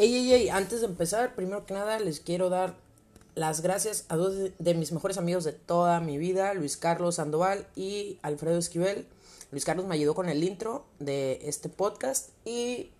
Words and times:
Ey, 0.00 0.14
ey, 0.14 0.32
ey, 0.32 0.48
antes 0.48 0.80
de 0.80 0.86
empezar, 0.86 1.34
primero 1.34 1.66
que 1.66 1.74
nada 1.74 1.98
les 1.98 2.20
quiero 2.20 2.50
dar 2.50 2.76
las 3.34 3.62
gracias 3.62 4.04
a 4.08 4.14
dos 4.14 4.32
de 4.56 4.74
mis 4.74 4.92
mejores 4.92 5.18
amigos 5.18 5.42
de 5.42 5.52
toda 5.52 5.98
mi 5.98 6.18
vida, 6.18 6.54
Luis 6.54 6.76
Carlos 6.76 7.16
Sandoval 7.16 7.66
y 7.74 8.16
Alfredo 8.22 8.58
Esquivel. 8.58 9.08
Luis 9.50 9.64
Carlos 9.64 9.86
me 9.86 9.96
ayudó 9.96 10.14
con 10.14 10.28
el 10.28 10.44
intro 10.44 10.84
de 11.00 11.40
este 11.42 11.68
podcast 11.68 12.28
y 12.44 12.92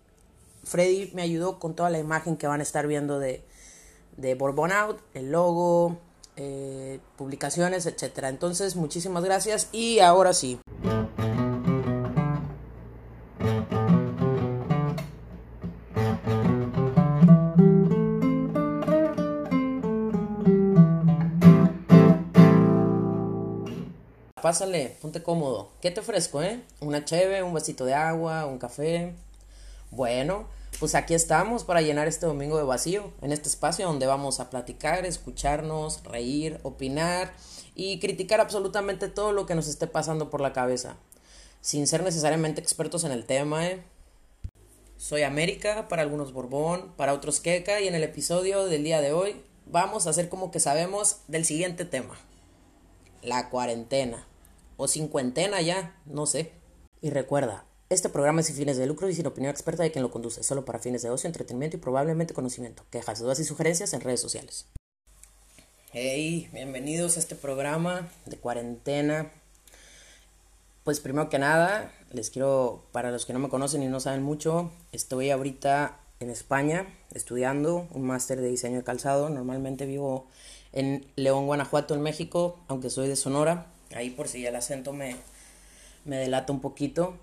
Freddy 0.65 1.09
me 1.13 1.21
ayudó 1.21 1.57
con 1.57 1.73
toda 1.73 1.89
la 1.89 1.99
imagen 1.99 2.35
que 2.35 2.47
van 2.47 2.59
a 2.59 2.63
estar 2.63 2.85
viendo 2.85 3.17
de, 3.17 3.45
de 4.17 4.35
Bourbon 4.35 4.73
Out, 4.73 4.99
el 5.13 5.31
logo, 5.31 5.99
eh, 6.35 6.99
publicaciones, 7.15 7.85
etc. 7.85 8.25
Entonces, 8.25 8.75
muchísimas 8.75 9.23
gracias 9.23 9.69
y 9.71 9.99
ahora 9.99 10.33
sí. 10.33 10.59
Pásale, 24.49 24.97
ponte 24.99 25.21
cómodo. 25.21 25.69
¿Qué 25.79 25.91
te 25.91 25.99
ofrezco, 25.99 26.41
eh? 26.41 26.59
Una 26.79 27.05
cheve, 27.05 27.43
un 27.43 27.53
vasito 27.53 27.85
de 27.85 27.93
agua, 27.93 28.47
un 28.47 28.57
café. 28.57 29.13
Bueno, 29.91 30.47
pues 30.79 30.95
aquí 30.95 31.13
estamos 31.13 31.63
para 31.63 31.83
llenar 31.83 32.07
este 32.07 32.25
domingo 32.25 32.57
de 32.57 32.63
vacío, 32.63 33.13
en 33.21 33.31
este 33.31 33.47
espacio 33.47 33.85
donde 33.85 34.07
vamos 34.07 34.39
a 34.39 34.49
platicar, 34.49 35.05
escucharnos, 35.05 36.03
reír, 36.03 36.59
opinar 36.63 37.31
y 37.75 37.99
criticar 37.99 38.41
absolutamente 38.41 39.07
todo 39.07 39.33
lo 39.33 39.45
que 39.45 39.53
nos 39.53 39.67
esté 39.67 39.85
pasando 39.85 40.31
por 40.31 40.41
la 40.41 40.51
cabeza, 40.51 40.97
sin 41.61 41.85
ser 41.85 42.01
necesariamente 42.01 42.59
expertos 42.59 43.03
en 43.03 43.11
el 43.11 43.25
tema, 43.25 43.67
¿eh? 43.67 43.83
Soy 44.97 45.21
América, 45.21 45.87
para 45.89 46.01
algunos 46.01 46.33
Borbón, 46.33 46.91
para 46.97 47.13
otros 47.13 47.39
Queca 47.39 47.81
y 47.81 47.87
en 47.87 47.93
el 47.93 48.01
episodio 48.01 48.65
del 48.65 48.83
día 48.83 48.99
de 48.99 49.13
hoy 49.13 49.43
vamos 49.67 50.07
a 50.07 50.09
hacer 50.09 50.27
como 50.27 50.49
que 50.49 50.59
sabemos 50.59 51.17
del 51.27 51.45
siguiente 51.45 51.85
tema, 51.85 52.17
la 53.21 53.51
cuarentena 53.51 54.25
o 54.79 54.87
cincuentena 54.87 55.61
ya, 55.61 55.93
no 56.05 56.25
sé. 56.25 56.53
Y 57.01 57.09
recuerda, 57.09 57.65
este 57.89 58.07
programa 58.07 58.39
es 58.39 58.47
sin 58.47 58.55
fines 58.55 58.77
de 58.77 58.87
lucro 58.87 59.09
y 59.09 59.13
sin 59.13 59.27
opinión 59.27 59.51
experta 59.51 59.83
de 59.83 59.91
quien 59.91 60.03
lo 60.03 60.09
conduce, 60.09 60.41
solo 60.41 60.63
para 60.63 60.79
fines 60.79 61.01
de 61.01 61.09
ocio, 61.09 61.27
entretenimiento 61.27 61.75
y 61.75 61.81
probablemente 61.81 62.33
conocimiento. 62.33 62.85
Quejas, 62.89 63.19
dudas 63.19 63.39
y 63.41 63.43
sugerencias 63.43 63.91
en 63.93 63.99
redes 63.99 64.21
sociales. 64.21 64.67
Hey, 65.91 66.49
bienvenidos 66.53 67.17
a 67.17 67.19
este 67.19 67.35
programa 67.35 68.09
de 68.25 68.37
cuarentena. 68.37 69.33
Pues 70.85 71.01
primero 71.01 71.27
que 71.27 71.39
nada, 71.39 71.91
les 72.11 72.29
quiero, 72.29 72.85
para 72.93 73.11
los 73.11 73.25
que 73.25 73.33
no 73.33 73.39
me 73.39 73.49
conocen 73.49 73.83
y 73.83 73.87
no 73.87 73.99
saben 73.99 74.23
mucho, 74.23 74.71
estoy 74.93 75.29
ahorita 75.29 75.99
en 76.21 76.29
España 76.29 76.87
estudiando 77.13 77.85
un 77.91 78.03
máster 78.03 78.39
de 78.39 78.47
diseño 78.47 78.77
de 78.77 78.83
calzado. 78.85 79.29
Normalmente 79.29 79.85
vivo 79.85 80.27
en 80.71 81.05
León, 81.17 81.47
Guanajuato, 81.47 81.95
en 81.95 82.01
México, 82.01 82.59
aunque 82.69 82.89
soy 82.89 83.09
de 83.09 83.17
Sonora. 83.17 83.73
Ahí 83.95 84.09
por 84.09 84.27
si 84.27 84.45
el 84.45 84.55
acento 84.55 84.93
me, 84.93 85.15
me 86.05 86.17
delata 86.17 86.53
un 86.53 86.61
poquito. 86.61 87.17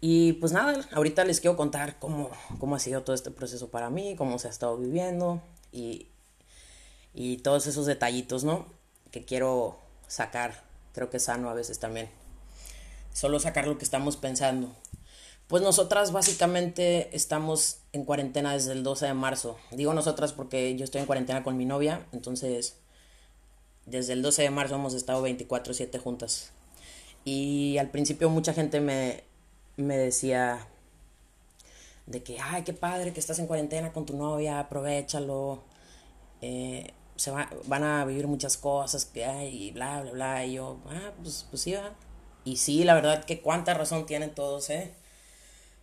Y 0.00 0.34
pues 0.34 0.52
nada, 0.52 0.84
ahorita 0.92 1.24
les 1.24 1.40
quiero 1.40 1.56
contar 1.56 1.98
cómo, 2.00 2.30
cómo 2.58 2.74
ha 2.74 2.80
sido 2.80 3.02
todo 3.02 3.14
este 3.14 3.30
proceso 3.30 3.70
para 3.70 3.88
mí, 3.88 4.16
cómo 4.16 4.38
se 4.38 4.48
ha 4.48 4.50
estado 4.50 4.76
viviendo 4.76 5.40
y, 5.70 6.08
y 7.14 7.38
todos 7.38 7.68
esos 7.68 7.86
detallitos, 7.86 8.42
¿no? 8.42 8.66
Que 9.12 9.24
quiero 9.24 9.78
sacar, 10.08 10.64
creo 10.92 11.08
que 11.08 11.18
es 11.18 11.24
sano 11.24 11.50
a 11.50 11.54
veces 11.54 11.78
también. 11.78 12.10
Solo 13.12 13.38
sacar 13.38 13.68
lo 13.68 13.78
que 13.78 13.84
estamos 13.84 14.16
pensando. 14.16 14.74
Pues 15.46 15.62
nosotras 15.62 16.12
básicamente 16.12 17.14
estamos 17.14 17.78
en 17.92 18.04
cuarentena 18.04 18.54
desde 18.54 18.72
el 18.72 18.82
12 18.82 19.06
de 19.06 19.14
marzo. 19.14 19.58
Digo 19.70 19.94
nosotras 19.94 20.32
porque 20.32 20.74
yo 20.76 20.84
estoy 20.84 21.02
en 21.02 21.06
cuarentena 21.06 21.44
con 21.44 21.56
mi 21.56 21.64
novia, 21.64 22.06
entonces 22.12 22.78
desde 23.86 24.12
el 24.12 24.22
12 24.22 24.42
de 24.42 24.50
marzo 24.50 24.74
hemos 24.74 24.94
estado 24.94 25.22
24/7 25.22 25.98
juntas. 25.98 26.52
Y 27.24 27.78
al 27.78 27.90
principio 27.90 28.30
mucha 28.30 28.52
gente 28.52 28.80
me, 28.80 29.22
me 29.76 29.96
decía 29.96 30.66
de 32.06 32.22
que, 32.22 32.38
ay, 32.40 32.62
qué 32.64 32.72
padre 32.72 33.12
que 33.12 33.20
estás 33.20 33.38
en 33.38 33.46
cuarentena 33.46 33.92
con 33.92 34.06
tu 34.06 34.16
novia, 34.16 34.58
aprovechalo, 34.60 35.62
eh, 36.40 36.92
se 37.16 37.30
va, 37.30 37.48
van 37.66 37.84
a 37.84 38.04
vivir 38.04 38.26
muchas 38.26 38.56
cosas, 38.56 39.04
que 39.04 39.24
hay, 39.24 39.70
bla, 39.72 40.02
bla, 40.02 40.12
bla, 40.12 40.46
y 40.46 40.54
yo, 40.54 40.78
ah, 40.88 41.12
pues, 41.22 41.46
pues 41.50 41.62
sí, 41.62 41.72
va. 41.72 41.94
Y 42.44 42.56
sí, 42.56 42.84
la 42.84 42.94
verdad 42.94 43.24
que 43.24 43.40
cuánta 43.40 43.74
razón 43.74 44.06
tienen 44.06 44.34
todos, 44.34 44.70
¿eh? 44.70 44.92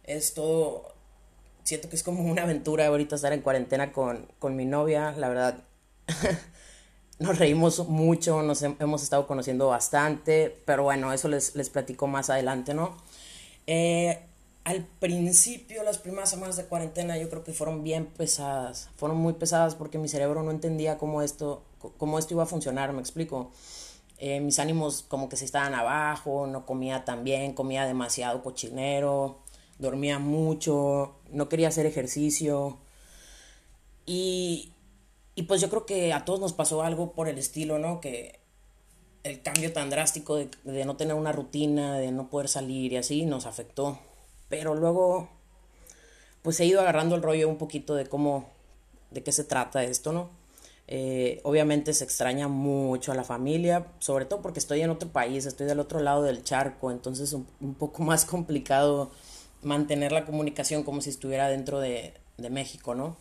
Es 0.04 0.34
todo, 0.34 0.94
siento 1.64 1.90
que 1.90 1.96
es 1.96 2.04
como 2.04 2.24
una 2.24 2.44
aventura 2.44 2.88
ahorita 2.88 3.16
estar 3.16 3.34
en 3.34 3.42
cuarentena 3.42 3.92
con, 3.94 4.28
con 4.40 4.56
mi 4.56 4.66
novia, 4.66 5.14
la 5.14 5.30
verdad. 5.30 5.64
nos 7.20 7.38
reímos 7.38 7.88
mucho, 7.88 8.42
nos 8.42 8.62
hemos 8.64 9.04
estado 9.04 9.28
conociendo 9.28 9.68
bastante, 9.68 10.62
pero 10.66 10.84
bueno, 10.84 11.12
eso 11.14 11.28
les, 11.28 11.56
les 11.56 11.70
platico 11.70 12.08
más 12.08 12.30
adelante, 12.30 12.74
¿no? 12.74 12.96
Eh, 13.68 14.20
al 14.64 14.86
principio, 15.00 15.84
las 15.84 15.98
primeras 15.98 16.30
semanas 16.30 16.56
de 16.56 16.66
cuarentena, 16.66 17.18
yo 17.18 17.30
creo 17.30 17.44
que 17.44 17.54
fueron 17.54 17.84
bien 17.84 18.06
pesadas. 18.06 18.90
Fueron 18.98 19.18
muy 19.18 19.34
pesadas 19.34 19.76
porque 19.76 19.98
mi 19.98 20.08
cerebro 20.08 20.44
no 20.44 20.52
entendía 20.52 20.98
cómo 20.98 21.22
esto, 21.22 21.64
cómo 21.98 22.20
esto 22.20 22.34
iba 22.36 22.44
a 22.44 22.46
funcionar, 22.46 22.94
me 22.94 23.02
explico. 23.02 23.52
Eh, 24.18 24.40
mis 24.42 24.60
ánimos 24.60 25.04
como 25.08 25.30
que 25.30 25.38
se 25.38 25.46
estaban 25.46 25.74
abajo, 25.74 26.46
no 26.48 26.66
comía 26.66 27.06
tan 27.06 27.24
bien, 27.24 27.54
comía 27.54 27.86
demasiado 27.86 28.44
cochinero, 28.44 29.40
dormía 29.78 30.20
mucho, 30.20 31.16
no 31.32 31.50
quería 31.50 31.70
hacer 31.70 31.86
ejercicio. 31.86 32.78
Y, 34.06 34.74
y 35.40 35.44
pues 35.44 35.62
yo 35.62 35.70
creo 35.70 35.86
que 35.86 36.12
a 36.12 36.26
todos 36.26 36.42
nos 36.42 36.52
pasó 36.52 36.84
algo 36.84 37.14
por 37.14 37.30
el 37.30 37.38
estilo, 37.38 37.80
¿no? 37.80 38.02
Que 38.02 38.42
el 39.24 39.42
cambio 39.42 39.72
tan 39.72 39.90
drástico 39.90 40.36
de, 40.36 40.50
de, 40.66 40.84
no 40.84 40.98
tener 40.98 41.16
una 41.16 41.32
rutina, 41.32 41.98
de 41.98 42.12
no 42.12 42.30
poder 42.30 42.50
salir 42.50 42.92
y 42.92 42.98
así, 42.98 43.26
nos 43.26 43.46
afectó. 43.46 44.00
Pero 44.50 44.76
luego, 44.76 45.30
pues 46.42 46.60
he 46.60 46.66
ido 46.66 46.82
agarrando 46.82 47.16
el 47.16 47.22
rollo 47.22 47.48
un 47.48 47.58
poquito 47.58 47.96
de 47.96 48.06
cómo, 48.06 48.50
de 49.12 49.24
qué 49.24 49.32
se 49.32 49.46
trata 49.46 49.82
esto, 49.82 50.12
¿no? 50.12 50.30
Eh, 50.88 51.40
obviamente 51.46 51.94
se 51.94 52.04
extraña 52.04 52.50
mucho 52.50 53.14
a 53.14 53.16
la 53.16 53.24
familia, 53.24 53.88
sobre 54.00 54.26
todo 54.26 54.42
porque 54.42 54.60
estoy 54.60 54.82
en 54.82 54.90
otro 54.90 55.08
país, 55.08 55.46
estoy 55.46 55.68
del 55.68 55.80
otro 55.80 56.02
lado 56.02 56.24
del 56.24 56.44
charco, 56.44 56.92
entonces 56.92 57.32
un, 57.32 57.48
un 57.62 57.76
poco 57.76 58.04
más 58.12 58.26
complicado 58.26 59.10
mantener 59.62 60.12
la 60.12 60.26
comunicación 60.26 60.84
como 60.84 61.00
si 61.00 61.12
estuviera 61.12 61.48
dentro 61.48 61.80
de, 61.80 62.14
de 62.36 62.50
México, 62.50 62.94
¿no? 62.94 63.16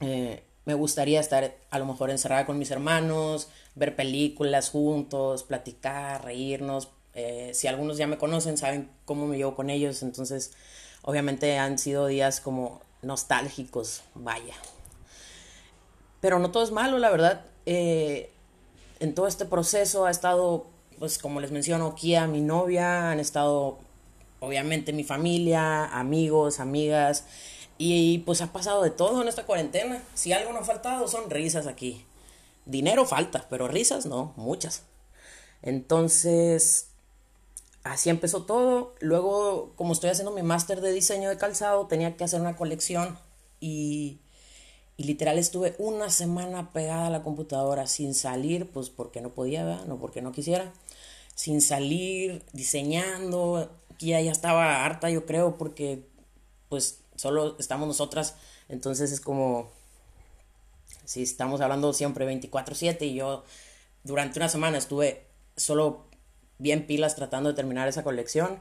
Eh, 0.00 0.42
me 0.64 0.74
gustaría 0.74 1.20
estar 1.20 1.54
a 1.70 1.78
lo 1.78 1.86
mejor 1.86 2.10
encerrada 2.10 2.46
con 2.46 2.58
mis 2.58 2.70
hermanos, 2.70 3.48
ver 3.74 3.96
películas 3.96 4.70
juntos, 4.70 5.42
platicar, 5.42 6.24
reírnos. 6.24 6.88
Eh, 7.14 7.50
si 7.54 7.68
algunos 7.68 7.96
ya 7.96 8.06
me 8.06 8.18
conocen, 8.18 8.56
saben 8.56 8.90
cómo 9.04 9.26
me 9.26 9.36
llevo 9.36 9.54
con 9.54 9.70
ellos, 9.70 10.02
entonces 10.02 10.52
obviamente 11.02 11.58
han 11.58 11.78
sido 11.78 12.06
días 12.06 12.40
como 12.40 12.80
nostálgicos, 13.02 14.02
vaya. 14.14 14.54
Pero 16.20 16.38
no 16.38 16.50
todo 16.50 16.64
es 16.64 16.70
malo, 16.70 16.98
la 16.98 17.10
verdad. 17.10 17.44
Eh, 17.66 18.30
en 19.00 19.14
todo 19.14 19.26
este 19.26 19.44
proceso 19.44 20.06
ha 20.06 20.10
estado, 20.10 20.66
pues 20.98 21.18
como 21.18 21.40
les 21.40 21.50
menciono, 21.50 21.94
Kia, 21.94 22.26
mi 22.26 22.40
novia, 22.40 23.10
han 23.10 23.20
estado 23.20 23.78
obviamente 24.40 24.92
mi 24.92 25.04
familia, 25.04 25.86
amigos, 25.86 26.60
amigas, 26.60 27.24
y 27.78 28.18
pues 28.18 28.40
ha 28.40 28.52
pasado 28.52 28.82
de 28.82 28.90
todo 28.90 29.22
en 29.22 29.28
esta 29.28 29.46
cuarentena. 29.46 30.02
Si 30.14 30.32
algo 30.32 30.52
no 30.52 30.60
ha 30.60 30.64
faltado 30.64 31.08
son 31.08 31.30
risas 31.30 31.66
aquí. 31.66 32.04
Dinero 32.66 33.04
falta, 33.04 33.46
pero 33.50 33.68
risas 33.68 34.06
no, 34.06 34.32
muchas. 34.36 34.82
Entonces, 35.62 36.88
así 37.82 38.10
empezó 38.10 38.44
todo. 38.44 38.94
Luego, 39.00 39.72
como 39.76 39.92
estoy 39.92 40.10
haciendo 40.10 40.32
mi 40.32 40.42
máster 40.42 40.80
de 40.80 40.92
diseño 40.92 41.28
de 41.28 41.38
calzado, 41.38 41.86
tenía 41.86 42.16
que 42.16 42.24
hacer 42.24 42.40
una 42.40 42.56
colección 42.56 43.18
y, 43.60 44.20
y, 44.96 45.04
literal 45.04 45.38
estuve 45.38 45.74
una 45.78 46.10
semana 46.10 46.72
pegada 46.72 47.06
a 47.08 47.10
la 47.10 47.22
computadora 47.22 47.86
sin 47.86 48.14
salir, 48.14 48.70
pues 48.70 48.90
porque 48.90 49.20
no 49.20 49.30
podía, 49.30 49.64
¿verdad? 49.64 49.84
no 49.86 49.98
porque 49.98 50.22
no 50.22 50.32
quisiera. 50.32 50.72
Sin 51.34 51.60
salir, 51.60 52.44
diseñando. 52.52 53.70
Ya, 53.98 54.20
ya 54.20 54.32
estaba 54.32 54.84
harta, 54.84 55.10
yo 55.10 55.24
creo, 55.26 55.56
porque 55.56 56.06
pues 56.68 57.03
solo 57.16 57.56
estamos 57.58 57.88
nosotras, 57.88 58.36
entonces 58.68 59.12
es 59.12 59.20
como 59.20 59.70
si 61.04 61.22
estamos 61.22 61.60
hablando 61.60 61.92
siempre 61.92 62.26
24/7 62.26 63.06
y 63.06 63.14
yo 63.14 63.44
durante 64.02 64.38
una 64.38 64.48
semana 64.48 64.78
estuve 64.78 65.26
solo 65.56 66.06
bien 66.58 66.86
pilas 66.86 67.16
tratando 67.16 67.50
de 67.50 67.56
terminar 67.56 67.88
esa 67.88 68.04
colección 68.04 68.58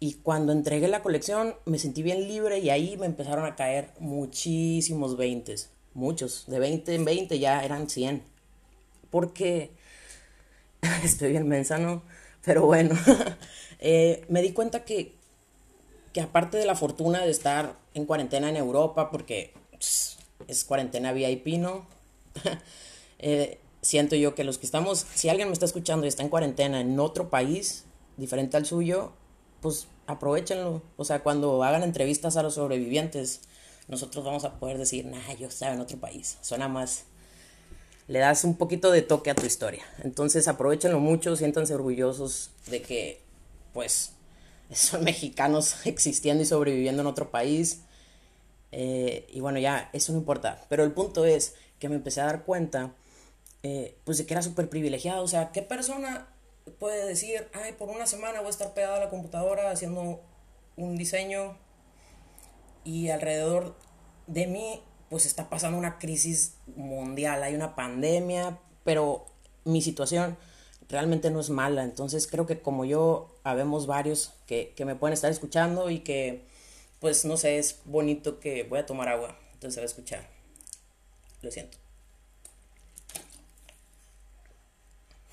y 0.00 0.14
cuando 0.14 0.52
entregué 0.52 0.88
la 0.88 1.02
colección 1.02 1.54
me 1.64 1.78
sentí 1.78 2.02
bien 2.02 2.28
libre 2.28 2.58
y 2.58 2.70
ahí 2.70 2.96
me 2.96 3.06
empezaron 3.06 3.44
a 3.44 3.56
caer 3.56 3.90
muchísimos 3.98 5.16
20, 5.16 5.56
muchos, 5.94 6.44
de 6.46 6.58
20 6.58 6.94
en 6.94 7.04
20 7.04 7.38
ya 7.38 7.64
eran 7.64 7.90
100, 7.90 8.22
porque 9.10 9.72
estoy 11.02 11.32
bien 11.32 11.48
mensano, 11.48 12.02
pero 12.44 12.66
bueno, 12.66 12.96
eh, 13.80 14.24
me 14.28 14.40
di 14.42 14.52
cuenta 14.52 14.84
que, 14.84 15.17
que 16.12 16.20
aparte 16.20 16.56
de 16.56 16.66
la 16.66 16.74
fortuna 16.74 17.24
de 17.24 17.30
estar 17.30 17.76
en 17.94 18.04
cuarentena 18.04 18.48
en 18.48 18.56
Europa, 18.56 19.10
porque 19.10 19.52
es 20.46 20.64
cuarentena 20.64 21.12
VIP, 21.12 21.58
¿no? 21.58 21.86
Eh, 23.20 23.58
siento 23.82 24.14
yo 24.14 24.36
que 24.36 24.44
los 24.44 24.58
que 24.58 24.66
estamos, 24.66 25.04
si 25.12 25.28
alguien 25.28 25.48
me 25.48 25.52
está 25.52 25.64
escuchando 25.64 26.06
y 26.06 26.08
está 26.08 26.22
en 26.22 26.28
cuarentena 26.28 26.80
en 26.80 27.00
otro 27.00 27.30
país 27.30 27.84
diferente 28.16 28.56
al 28.56 28.64
suyo, 28.64 29.10
pues 29.60 29.88
aprovechenlo. 30.06 30.82
O 30.96 31.04
sea, 31.04 31.24
cuando 31.24 31.64
hagan 31.64 31.82
entrevistas 31.82 32.36
a 32.36 32.44
los 32.44 32.54
sobrevivientes, 32.54 33.40
nosotros 33.88 34.24
vamos 34.24 34.44
a 34.44 34.60
poder 34.60 34.78
decir, 34.78 35.06
nah, 35.06 35.34
yo 35.34 35.48
estaba 35.48 35.74
en 35.74 35.80
otro 35.80 35.98
país. 35.98 36.38
Suena 36.42 36.68
más. 36.68 37.04
Le 38.06 38.20
das 38.20 38.44
un 38.44 38.56
poquito 38.56 38.90
de 38.90 39.02
toque 39.02 39.30
a 39.30 39.34
tu 39.34 39.46
historia. 39.46 39.82
Entonces 40.04 40.46
aprovechenlo 40.48 41.00
mucho, 41.00 41.36
siéntanse 41.36 41.74
orgullosos 41.74 42.50
de 42.66 42.82
que, 42.82 43.20
pues, 43.72 44.12
son 44.72 45.04
mexicanos 45.04 45.86
existiendo 45.86 46.42
y 46.42 46.46
sobreviviendo 46.46 47.02
en 47.02 47.06
otro 47.06 47.30
país. 47.30 47.82
Eh, 48.72 49.26
y 49.32 49.40
bueno, 49.40 49.58
ya, 49.58 49.90
eso 49.92 50.12
no 50.12 50.18
importa. 50.18 50.64
Pero 50.68 50.84
el 50.84 50.92
punto 50.92 51.24
es 51.24 51.54
que 51.78 51.88
me 51.88 51.96
empecé 51.96 52.20
a 52.20 52.26
dar 52.26 52.44
cuenta, 52.44 52.94
eh, 53.62 53.98
pues, 54.04 54.18
de 54.18 54.26
que 54.26 54.34
era 54.34 54.42
súper 54.42 54.68
privilegiado. 54.68 55.22
O 55.22 55.28
sea, 55.28 55.52
¿qué 55.52 55.62
persona 55.62 56.28
puede 56.78 57.06
decir, 57.06 57.48
ay, 57.54 57.72
por 57.72 57.88
una 57.88 58.06
semana 58.06 58.40
voy 58.40 58.48
a 58.48 58.50
estar 58.50 58.74
pegada 58.74 58.96
a 58.96 59.04
la 59.04 59.10
computadora 59.10 59.70
haciendo 59.70 60.20
un 60.76 60.96
diseño 60.96 61.56
y 62.84 63.08
alrededor 63.08 63.74
de 64.26 64.46
mí, 64.46 64.82
pues, 65.08 65.24
está 65.26 65.48
pasando 65.48 65.78
una 65.78 65.98
crisis 65.98 66.54
mundial, 66.76 67.42
hay 67.42 67.54
una 67.54 67.74
pandemia, 67.74 68.58
pero 68.84 69.26
mi 69.64 69.80
situación 69.82 70.36
realmente 70.88 71.30
no 71.30 71.40
es 71.40 71.50
mala. 71.50 71.84
Entonces 71.84 72.26
creo 72.26 72.46
que 72.46 72.60
como 72.60 72.84
yo, 72.84 73.37
habemos 73.48 73.86
varios 73.86 74.32
que, 74.46 74.72
que 74.76 74.84
me 74.84 74.94
pueden 74.94 75.14
estar 75.14 75.30
escuchando 75.30 75.90
y 75.90 76.00
que 76.00 76.44
pues 77.00 77.24
no 77.24 77.36
sé, 77.36 77.58
es 77.58 77.80
bonito 77.84 78.40
que 78.40 78.64
voy 78.64 78.80
a 78.80 78.86
tomar 78.86 79.08
agua, 79.08 79.38
entonces 79.54 79.74
se 79.74 79.80
va 79.80 79.84
a 79.84 79.86
escuchar. 79.86 80.28
Lo 81.42 81.50
siento. 81.50 81.78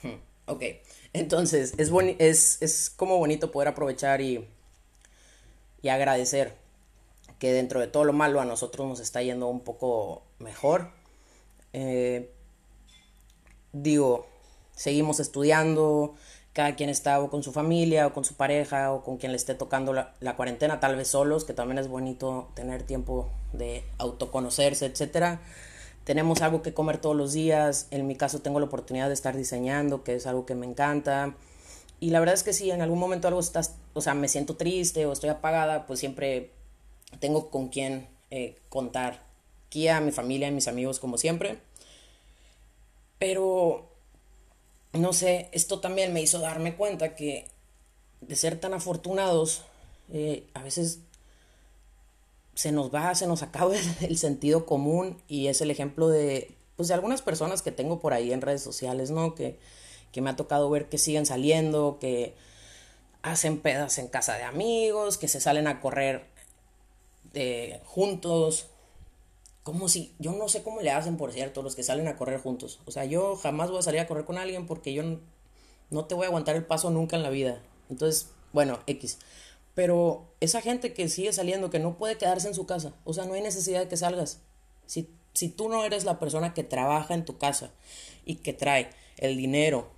Hmm, 0.04 0.20
ok, 0.46 0.64
entonces 1.14 1.74
es, 1.78 1.92
es, 2.20 2.62
es 2.62 2.90
como 2.96 3.18
bonito 3.18 3.52
poder 3.52 3.70
aprovechar 3.70 4.22
y, 4.22 4.48
y 5.82 5.90
agradecer 5.90 6.54
que 7.40 7.52
dentro 7.52 7.80
de 7.80 7.88
todo 7.88 8.04
lo 8.04 8.14
malo 8.14 8.40
a 8.40 8.46
nosotros 8.46 8.88
nos 8.88 9.00
está 9.00 9.22
yendo 9.22 9.48
un 9.48 9.62
poco 9.62 10.24
mejor. 10.40 10.92
Eh, 11.74 12.32
digo, 13.74 14.28
seguimos 14.76 15.20
estudiando, 15.20 16.16
cada 16.56 16.74
quien 16.78 16.90
está 16.90 17.20
o 17.20 17.30
con 17.30 17.44
su 17.44 17.52
familia 17.52 18.08
o 18.08 18.14
con 18.14 18.24
su 18.24 18.36
pareja 18.36 18.94
o 18.94 19.04
con 19.04 19.18
quien 19.18 19.34
le 19.34 19.36
esté 19.36 19.56
tocando 19.56 19.92
la, 19.92 20.36
cuarentena, 20.38 20.80
tal 20.80 20.96
vez 20.96 21.10
solos, 21.10 21.44
que 21.44 21.54
también 21.54 21.78
es 21.80 21.90
bonito 21.90 22.48
tener 22.56 22.84
tiempo 22.84 23.30
de 23.52 23.84
autoconocerse, 23.98 24.86
etcétera. 24.86 25.42
Tenemos 26.06 26.42
algo 26.42 26.62
que 26.62 26.74
comer 26.74 26.98
todos 26.98 27.14
los 27.14 27.34
días, 27.34 27.88
en 27.92 28.08
mi 28.08 28.16
caso 28.16 28.40
tengo 28.40 28.62
la 28.62 28.68
oportunidad 28.68 29.10
de 29.10 29.14
estar 29.14 29.36
diseñando, 29.36 30.06
que 30.06 30.16
es 30.16 30.28
algo 30.28 30.46
que 30.46 30.56
me 30.56 30.66
encanta. 30.66 31.36
Y 32.00 32.12
la 32.12 32.22
verdad 32.22 32.36
es 32.36 32.44
que 32.44 32.54
si 32.54 32.72
en 32.72 32.82
algún 32.82 33.00
momento 33.00 33.28
algo 33.28 33.42
estás, 33.42 33.76
o 33.94 34.00
sea, 34.00 34.14
me 34.14 34.30
siento 34.30 34.56
triste 34.56 35.06
o 35.06 35.12
estoy 35.12 35.32
apagada, 35.32 35.86
pues 35.86 36.00
siempre 36.00 36.52
tengo 37.20 37.50
con 37.50 37.68
quien 37.68 38.08
eh, 38.32 38.56
contar. 38.70 39.24
Aquí 39.68 39.90
a 39.90 40.00
mi 40.00 40.14
familia, 40.14 40.48
a 40.48 40.52
mis 40.52 40.70
amigos, 40.70 41.02
como 41.02 41.18
siempre. 41.18 41.58
Pero 43.20 43.90
no 44.98 45.14
sé, 45.14 45.50
esto 45.52 45.80
también 45.80 46.14
me 46.14 46.22
hizo 46.22 46.40
darme 46.40 46.76
cuenta 46.76 47.16
que 47.16 47.48
de 48.22 48.36
ser 48.36 48.60
tan 48.60 48.74
afortunados, 48.74 49.64
eh, 50.12 50.48
a 50.54 50.64
veces 50.64 51.00
se 52.54 52.72
nos 52.72 52.94
va, 52.94 53.14
se 53.16 53.28
nos 53.28 53.44
acaba 53.44 53.74
el 54.02 54.18
sentido 54.18 54.66
común 54.66 55.22
y 55.28 55.48
es 55.48 55.62
el 55.62 55.72
ejemplo 55.72 56.08
de, 56.10 56.56
pues, 56.76 56.88
de 56.88 56.94
algunas 56.94 57.22
personas 57.22 57.62
que 57.62 57.72
tengo 57.72 58.00
por 58.00 58.14
ahí 58.14 58.32
en 58.32 58.42
redes 58.42 58.62
sociales, 58.62 59.12
¿no? 59.12 59.36
Que, 59.36 59.60
que 60.12 60.22
me 60.22 60.30
ha 60.30 60.36
tocado 60.36 60.70
ver 60.70 60.88
que 60.88 60.98
siguen 60.98 61.26
saliendo, 61.26 61.98
que 62.00 62.36
hacen 63.22 63.60
pedas 63.60 63.98
en 63.98 64.08
casa 64.08 64.38
de 64.38 64.44
amigos, 64.44 65.18
que 65.18 65.28
se 65.28 65.42
salen 65.42 65.68
a 65.68 65.82
correr 65.82 66.26
de, 67.34 67.82
juntos, 67.86 68.68
como 69.66 69.90
si, 69.90 70.14
yo 70.20 70.32
no 70.32 70.48
sé 70.48 70.62
cómo 70.62 70.82
le 70.82 70.92
hacen, 70.92 71.18
por 71.18 71.32
cierto, 71.34 71.64
los 71.64 71.76
que 71.76 71.82
salen 71.82 72.08
a 72.08 72.18
correr 72.18 72.40
juntos. 72.40 72.80
O 72.86 72.92
sea, 72.92 73.04
yo 73.06 73.36
jamás 73.36 73.72
voy 73.72 73.80
a 73.80 73.82
salir 73.82 74.00
a 74.00 74.06
correr 74.06 74.24
con 74.24 74.38
alguien 74.38 74.68
porque 74.68 74.94
yo 74.94 75.02
no, 75.90 76.06
te 76.06 76.14
voy 76.14 76.26
a 76.26 76.28
aguantar 76.28 76.56
el 76.56 76.64
paso 76.64 76.92
nunca 76.92 77.16
en 77.16 77.24
la 77.24 77.32
vida. 77.32 77.64
Entonces, 77.90 78.30
bueno, 78.54 78.78
X. 78.86 79.18
Pero 79.74 80.28
esa 80.40 80.62
gente 80.62 80.94
que 80.94 81.10
sigue 81.10 81.34
saliendo, 81.34 81.72
que 81.72 81.80
no 81.80 81.98
puede 81.98 82.16
quedarse 82.20 82.48
en 82.48 82.54
su 82.54 82.68
casa, 82.68 82.94
o 83.06 83.14
sea, 83.14 83.26
no 83.26 83.34
hay 83.34 83.42
necesidad 83.42 83.80
de 83.80 83.88
que 83.88 83.98
salgas. 83.98 84.40
Si, 84.86 85.10
si 85.34 85.50
tú 85.50 85.68
no 85.68 85.84
eres 85.84 86.06
la 86.06 86.20
persona 86.20 86.54
que 86.54 86.64
trabaja 86.64 87.16
en 87.16 87.26
tu 87.26 87.40
casa 87.40 87.72
y 88.24 88.36
que 88.36 88.54
trae 88.54 88.92
el 89.18 89.36
dinero 89.36 89.90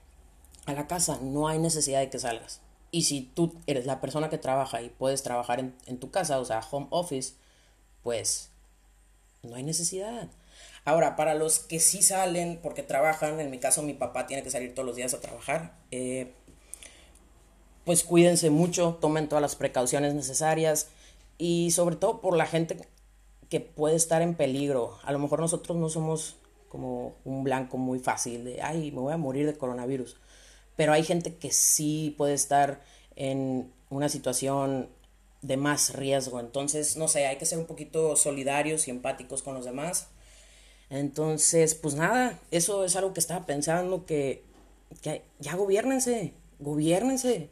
a 0.66 0.72
la 0.72 0.88
casa, 0.88 1.20
no 1.22 1.50
hay 1.50 1.60
necesidad 1.60 2.00
de 2.00 2.10
que 2.10 2.20
salgas. 2.20 2.62
Y 2.90 3.02
si 3.02 3.22
tú 3.22 3.54
eres 3.68 3.86
la 3.86 4.00
persona 4.00 4.30
que 4.30 4.38
trabaja 4.38 4.82
y 4.82 4.88
puedes 4.88 5.24
trabajar 5.24 5.60
en, 5.60 5.76
en 5.88 6.00
tu 6.00 6.10
casa, 6.10 6.40
o 6.40 6.46
sea, 6.46 6.62
home 6.72 6.88
office, 6.90 7.34
pues 8.02 8.52
no 9.48 9.56
hay 9.56 9.64
necesidad. 9.64 10.30
Ahora, 10.86 11.16
para 11.16 11.36
los 11.36 11.60
que 11.60 11.80
sí 11.80 12.02
salen 12.02 12.60
porque 12.62 12.84
trabajan, 12.84 13.40
en 13.40 13.52
mi 13.52 13.60
caso 13.60 13.82
mi 13.82 13.94
papá 13.94 14.28
tiene 14.28 14.44
que 14.44 14.52
salir 14.52 14.74
todos 14.74 14.86
los 14.86 14.96
días 14.96 15.14
a 15.14 15.20
trabajar, 15.20 15.74
eh, 15.92 16.34
pues 17.84 18.04
cuídense 18.04 18.50
mucho, 18.50 18.98
tomen 19.02 19.28
todas 19.28 19.42
las 19.42 19.56
precauciones 19.56 20.14
necesarias 20.14 20.90
y 21.38 21.72
sobre 21.72 21.96
todo 21.96 22.22
por 22.22 22.36
la 22.36 22.46
gente 22.46 22.78
que 23.50 23.60
puede 23.60 23.96
estar 23.96 24.22
en 24.22 24.36
peligro. 24.36 24.98
A 25.04 25.12
lo 25.12 25.20
mejor 25.20 25.40
nosotros 25.40 25.78
no 25.78 25.90
somos 25.90 26.38
como 26.70 27.16
un 27.24 27.44
blanco 27.44 27.78
muy 27.78 28.00
fácil 28.00 28.44
de, 28.44 28.62
ay, 28.62 28.92
me 28.92 29.00
voy 29.00 29.14
a 29.14 29.18
morir 29.18 29.46
de 29.46 29.58
coronavirus. 29.58 30.18
Pero 30.76 30.94
hay 30.94 31.04
gente 31.04 31.36
que 31.36 31.52
sí 31.52 32.14
puede 32.18 32.34
estar 32.34 32.82
en 33.16 33.72
una 33.90 34.10
situación 34.10 34.90
de 35.42 35.58
más 35.58 35.94
riesgo. 35.94 36.40
Entonces, 36.40 36.98
no 36.98 37.08
sé, 37.08 37.28
hay 37.28 37.38
que 37.38 37.46
ser 37.46 37.60
un 37.60 37.66
poquito 37.66 38.16
solidarios 38.16 38.88
y 38.88 38.92
empáticos 38.92 39.44
con 39.44 39.54
los 39.54 39.66
demás. 39.66 40.08
Entonces, 40.90 41.76
pues 41.76 41.96
nada, 41.96 42.40
eso 42.52 42.86
es 42.86 42.96
algo 42.96 43.14
que 43.14 43.20
estaba 43.20 43.46
pensando 43.46 44.06
que, 44.06 44.44
que 45.02 45.24
ya 45.40 45.56
gobiernense, 45.56 46.34
gobiernense. 46.60 47.50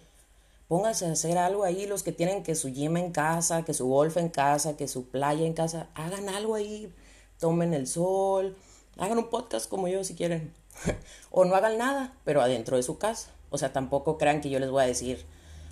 Pónganse 0.68 1.06
a 1.06 1.12
hacer 1.12 1.38
algo 1.38 1.64
ahí, 1.64 1.86
los 1.86 2.02
que 2.02 2.12
tienen 2.12 2.42
que 2.42 2.56
su 2.56 2.70
gym 2.70 2.98
en 2.98 3.12
casa, 3.12 3.64
que 3.64 3.74
su 3.74 3.88
golf 3.88 4.18
en 4.18 4.30
casa, 4.30 4.78
que 4.78 4.88
su 4.88 5.10
playa 5.10 5.46
en 5.46 5.54
casa, 5.54 5.90
hagan 5.94 6.28
algo 6.30 6.56
ahí, 6.56 6.92
tomen 7.40 7.74
el 7.74 7.86
sol, 7.86 8.58
hagan 8.98 9.18
un 9.20 9.30
podcast 9.30 9.70
como 9.70 9.88
yo 9.88 10.04
si 10.04 10.16
quieren. 10.16 10.54
o 11.32 11.46
no 11.46 11.56
hagan 11.56 11.78
nada, 11.78 12.14
pero 12.24 12.42
adentro 12.42 12.78
de 12.78 12.84
su 12.84 12.98
casa. 12.98 13.30
O 13.52 13.58
sea, 13.58 13.74
tampoco 13.74 14.18
crean 14.18 14.42
que 14.42 14.50
yo 14.50 14.60
les 14.60 14.72
voy 14.72 14.84
a 14.84 14.88
decir, 14.88 15.26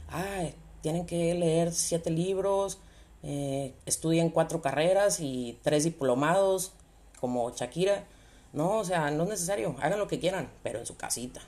ay, 0.10 0.54
tienen 0.84 1.06
que 1.06 1.34
leer 1.34 1.72
siete 1.72 2.12
libros, 2.12 2.78
eh, 3.24 3.74
estudien 3.86 4.30
cuatro 4.30 4.62
carreras 4.62 5.22
y 5.22 5.58
tres 5.64 5.86
diplomados, 5.86 6.74
como 7.20 7.50
Shakira. 7.56 8.04
No, 8.52 8.80
o 8.80 8.86
sea, 8.86 9.10
no 9.10 9.24
es 9.24 9.30
necesario, 9.30 9.76
hagan 9.82 9.98
lo 9.98 10.08
que 10.08 10.20
quieran, 10.20 10.50
pero 10.62 10.80
en 10.80 10.86
su 10.86 10.98
casita. 10.98 11.42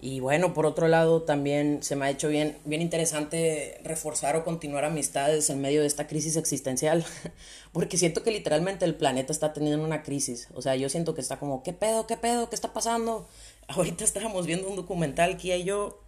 Y 0.00 0.20
bueno, 0.20 0.52
por 0.52 0.66
otro 0.66 0.88
lado, 0.88 1.22
también 1.22 1.82
se 1.82 1.96
me 1.96 2.06
ha 2.06 2.10
hecho 2.10 2.28
bien, 2.28 2.58
bien 2.64 2.82
interesante 2.82 3.80
reforzar 3.82 4.36
o 4.36 4.44
continuar 4.44 4.84
amistades 4.84 5.48
en 5.48 5.60
medio 5.60 5.80
de 5.80 5.86
esta 5.86 6.06
crisis 6.06 6.36
existencial, 6.36 7.04
porque 7.72 7.96
siento 7.96 8.22
que 8.22 8.32
literalmente 8.32 8.84
el 8.84 8.96
planeta 8.96 9.32
está 9.32 9.52
teniendo 9.52 9.84
una 9.84 10.02
crisis. 10.02 10.48
O 10.54 10.60
sea, 10.60 10.76
yo 10.76 10.88
siento 10.88 11.14
que 11.14 11.20
está 11.20 11.38
como, 11.38 11.62
¿qué 11.62 11.72
pedo? 11.72 12.06
¿Qué 12.06 12.16
pedo? 12.16 12.50
¿Qué 12.50 12.56
está 12.56 12.72
pasando? 12.72 13.28
Ahorita 13.68 14.04
estábamos 14.04 14.44
viendo 14.44 14.68
un 14.68 14.76
documental, 14.76 15.36
que 15.38 15.56
y 15.56 15.64
yo, 15.64 16.02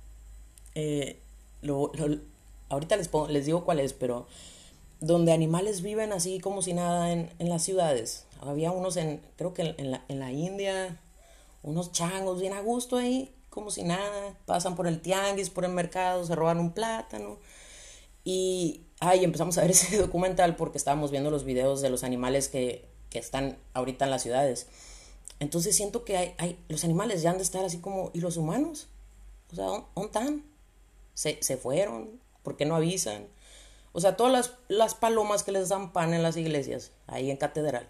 eh, 0.75 1.23
lo, 1.63 1.93
ahorita 2.69 2.97
les, 2.97 3.11
les 3.29 3.47
digo 3.47 3.65
cuál 3.65 3.81
es, 3.81 3.93
pero 3.93 4.27
donde 5.01 5.33
animales 5.33 5.83
viven 5.83 6.13
así 6.13 6.41
como 6.41 6.63
si 6.63 6.73
nada 6.73 7.13
en, 7.13 7.31
en 7.39 7.49
las 7.49 7.63
ciudades. 7.63 8.25
Había 8.41 8.73
unos 8.73 8.97
en, 8.97 9.21
creo 9.37 9.55
que 9.55 9.75
en 9.77 9.91
la, 9.91 10.05
en 10.09 10.19
la 10.19 10.33
India, 10.33 11.01
unos 11.63 11.93
changos 11.93 12.41
bien 12.41 12.53
a 12.53 12.61
gusto 12.61 12.97
ahí, 12.97 13.33
como 13.51 13.71
si 13.71 13.83
nada, 13.83 14.37
pasan 14.47 14.77
por 14.77 14.87
el 14.87 15.01
tianguis, 15.01 15.51
por 15.51 15.65
el 15.65 15.73
mercado, 15.73 16.25
se 16.25 16.35
roban 16.35 16.59
un 16.59 16.73
plátano. 16.73 17.39
Y 18.25 18.83
ay, 19.01 19.25
empezamos 19.25 19.59
a 19.59 19.63
ver 19.63 19.71
ese 19.73 19.97
documental 19.97 20.57
porque 20.57 20.79
estábamos 20.79 21.11
viendo 21.11 21.31
los 21.31 21.45
videos 21.45 21.81
de 21.81 21.91
los 21.91 22.05
animales 22.05 22.49
que, 22.49 22.89
que 23.11 23.19
están 23.19 23.57
ahorita 23.75 24.05
en 24.05 24.11
las 24.11 24.23
ciudades. 24.23 24.67
Entonces 25.41 25.77
siento 25.77 26.05
que 26.05 26.17
hay, 26.17 26.35
hay, 26.39 26.59
los 26.69 26.85
animales 26.85 27.23
ya 27.23 27.31
han 27.31 27.37
de 27.37 27.45
estar 27.45 27.65
así 27.65 27.79
como, 27.79 28.11
¿y 28.13 28.21
los 28.21 28.37
humanos? 28.37 28.89
O 29.53 29.57
sea, 29.57 29.67
¿dónde 29.67 30.07
están? 30.07 30.45
Se, 31.19 31.37
se 31.41 31.57
fueron, 31.57 32.21
¿por 32.45 32.57
qué 32.57 32.65
no 32.65 32.77
avisan? 32.77 33.27
O 33.91 34.01
sea, 34.01 34.17
todas 34.17 34.33
las, 34.33 34.53
las, 34.69 34.95
palomas 34.95 35.43
que 35.43 35.51
les 35.51 35.69
dan 35.69 35.93
pan 35.93 36.15
en 36.15 36.23
las 36.23 36.37
iglesias, 36.37 36.93
ahí 37.09 37.33
en 37.33 37.37
catedral, 37.37 37.89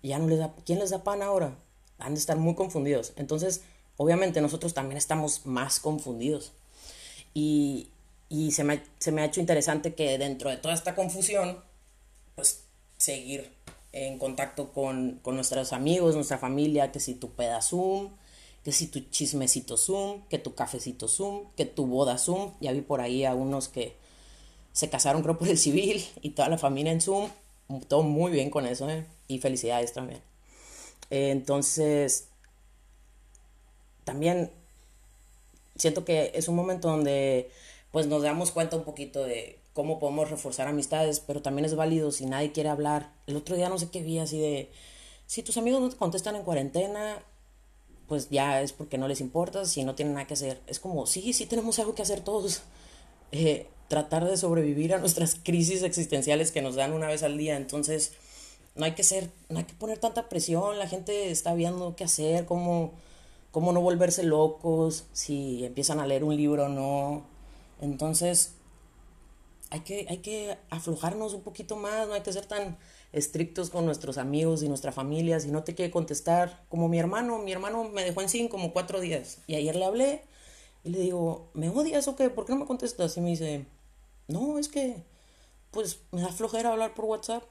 ya 0.00 0.20
no 0.20 0.28
les 0.28 0.38
da, 0.38 0.54
¿quién 0.64 0.78
les 0.78 0.90
da 0.90 1.02
pan 1.02 1.22
ahora? 1.22 1.56
Han 1.98 2.14
de 2.14 2.20
estar 2.20 2.36
muy 2.36 2.54
confundidos. 2.54 3.14
Entonces, 3.16 3.62
obviamente 3.96 4.40
nosotros 4.40 4.74
también 4.74 4.96
estamos 4.96 5.44
más 5.44 5.80
confundidos. 5.80 6.52
Y, 7.34 7.88
y 8.28 8.52
se, 8.52 8.62
me, 8.62 8.80
se 9.00 9.10
me 9.10 9.22
ha 9.22 9.24
hecho 9.24 9.40
interesante 9.40 9.96
que 9.96 10.16
dentro 10.16 10.48
de 10.48 10.56
toda 10.56 10.74
esta 10.74 10.94
confusión, 10.94 11.58
pues 12.36 12.62
seguir 12.96 13.52
en 13.90 14.20
contacto 14.20 14.72
con, 14.72 15.18
con 15.24 15.34
nuestros 15.34 15.72
amigos, 15.72 16.14
nuestra 16.14 16.38
familia, 16.38 16.92
que 16.92 17.00
si 17.00 17.16
tu 17.16 17.30
peda 17.30 17.60
Zoom, 17.60 18.12
que 18.64 18.72
si 18.72 18.86
tu 18.86 19.00
chismecito 19.00 19.76
Zoom, 19.76 20.22
que 20.28 20.38
tu 20.38 20.54
cafecito 20.54 21.08
Zoom, 21.08 21.46
que 21.56 21.66
tu 21.66 21.86
boda 21.86 22.18
Zoom. 22.18 22.52
Ya 22.60 22.72
vi 22.72 22.80
por 22.80 23.00
ahí 23.00 23.24
a 23.24 23.34
unos 23.34 23.68
que 23.68 23.96
se 24.72 24.88
casaron 24.88 25.22
creo 25.22 25.38
por 25.38 25.48
el 25.48 25.58
civil 25.58 26.04
y 26.22 26.30
toda 26.30 26.48
la 26.48 26.58
familia 26.58 26.92
en 26.92 27.00
Zoom. 27.00 27.30
Todo 27.88 28.02
muy 28.02 28.30
bien 28.32 28.50
con 28.50 28.66
eso, 28.66 28.88
¿eh? 28.88 29.06
Y 29.28 29.38
felicidades 29.38 29.92
también. 29.92 30.20
entonces, 31.10 32.28
también 34.04 34.50
siento 35.76 36.04
que 36.04 36.32
es 36.34 36.48
un 36.48 36.56
momento 36.56 36.88
donde 36.88 37.50
pues 37.90 38.06
nos 38.06 38.22
damos 38.22 38.50
cuenta 38.50 38.76
un 38.76 38.84
poquito 38.84 39.22
de 39.24 39.58
cómo 39.74 39.98
podemos 39.98 40.30
reforzar 40.30 40.68
amistades, 40.68 41.20
pero 41.20 41.42
también 41.42 41.64
es 41.64 41.74
válido 41.74 42.10
si 42.10 42.26
nadie 42.26 42.52
quiere 42.52 42.68
hablar. 42.68 43.12
El 43.26 43.36
otro 43.36 43.56
día 43.56 43.68
no 43.68 43.78
sé 43.78 43.90
qué 43.90 44.02
vi 44.02 44.18
así 44.18 44.38
de, 44.38 44.70
si 45.26 45.42
tus 45.42 45.56
amigos 45.56 45.80
no 45.80 45.90
te 45.90 45.96
contestan 45.96 46.36
en 46.36 46.42
cuarentena, 46.42 47.22
pues 48.12 48.28
ya 48.28 48.60
es 48.60 48.74
porque 48.74 48.98
no 48.98 49.08
les 49.08 49.22
importa, 49.22 49.64
si 49.64 49.84
no 49.84 49.94
tienen 49.94 50.12
nada 50.12 50.26
que 50.26 50.34
hacer. 50.34 50.60
Es 50.66 50.78
como, 50.78 51.06
sí, 51.06 51.32
sí 51.32 51.46
tenemos 51.46 51.78
algo 51.78 51.94
que 51.94 52.02
hacer 52.02 52.20
todos. 52.20 52.60
Eh, 53.34 53.66
tratar 53.88 54.26
de 54.26 54.36
sobrevivir 54.36 54.92
a 54.92 54.98
nuestras 54.98 55.36
crisis 55.42 55.82
existenciales 55.82 56.52
que 56.52 56.60
nos 56.60 56.74
dan 56.74 56.92
una 56.92 57.06
vez 57.06 57.22
al 57.22 57.38
día. 57.38 57.56
Entonces, 57.56 58.12
no 58.74 58.84
hay 58.84 58.92
que 58.92 59.02
ser, 59.04 59.30
no 59.48 59.58
hay 59.58 59.64
que 59.64 59.72
poner 59.72 59.96
tanta 59.96 60.28
presión. 60.28 60.78
La 60.78 60.86
gente 60.86 61.30
está 61.30 61.54
viendo 61.54 61.96
qué 61.96 62.04
hacer, 62.04 62.44
cómo, 62.44 62.92
cómo 63.50 63.72
no 63.72 63.80
volverse 63.80 64.22
locos, 64.22 65.04
si 65.14 65.64
empiezan 65.64 65.98
a 65.98 66.06
leer 66.06 66.24
un 66.24 66.36
libro 66.36 66.66
o 66.66 66.68
no. 66.68 67.24
Entonces, 67.80 68.52
hay 69.70 69.80
que, 69.80 70.04
hay 70.10 70.18
que 70.18 70.58
aflojarnos 70.68 71.32
un 71.32 71.40
poquito 71.40 71.76
más, 71.76 72.06
no 72.06 72.12
hay 72.12 72.20
que 72.20 72.34
ser 72.34 72.44
tan 72.44 72.76
estrictos 73.12 73.70
con 73.70 73.84
nuestros 73.86 74.18
amigos 74.18 74.62
y 74.62 74.68
nuestra 74.68 74.92
familia. 74.92 75.40
Si 75.40 75.50
no 75.50 75.64
te 75.64 75.74
quiere 75.74 75.90
contestar, 75.90 76.64
como 76.68 76.88
mi 76.88 76.98
hermano, 76.98 77.38
mi 77.38 77.52
hermano 77.52 77.84
me 77.84 78.04
dejó 78.04 78.22
en 78.22 78.28
sin 78.28 78.48
como 78.48 78.72
cuatro 78.72 79.00
días. 79.00 79.38
Y 79.46 79.54
ayer 79.54 79.76
le 79.76 79.84
hablé 79.84 80.22
y 80.84 80.90
le 80.90 80.98
digo, 80.98 81.50
¿me 81.54 81.68
odias 81.68 82.08
o 82.08 82.16
qué? 82.16 82.30
¿Por 82.30 82.46
qué 82.46 82.52
no 82.52 82.60
me 82.60 82.66
contestas? 82.66 83.16
Y 83.16 83.20
me 83.20 83.30
dice, 83.30 83.66
no, 84.28 84.58
es 84.58 84.68
que, 84.68 85.02
pues 85.70 86.00
me 86.10 86.22
da 86.22 86.28
flojera 86.28 86.72
hablar 86.72 86.94
por 86.94 87.04
WhatsApp. 87.04 87.44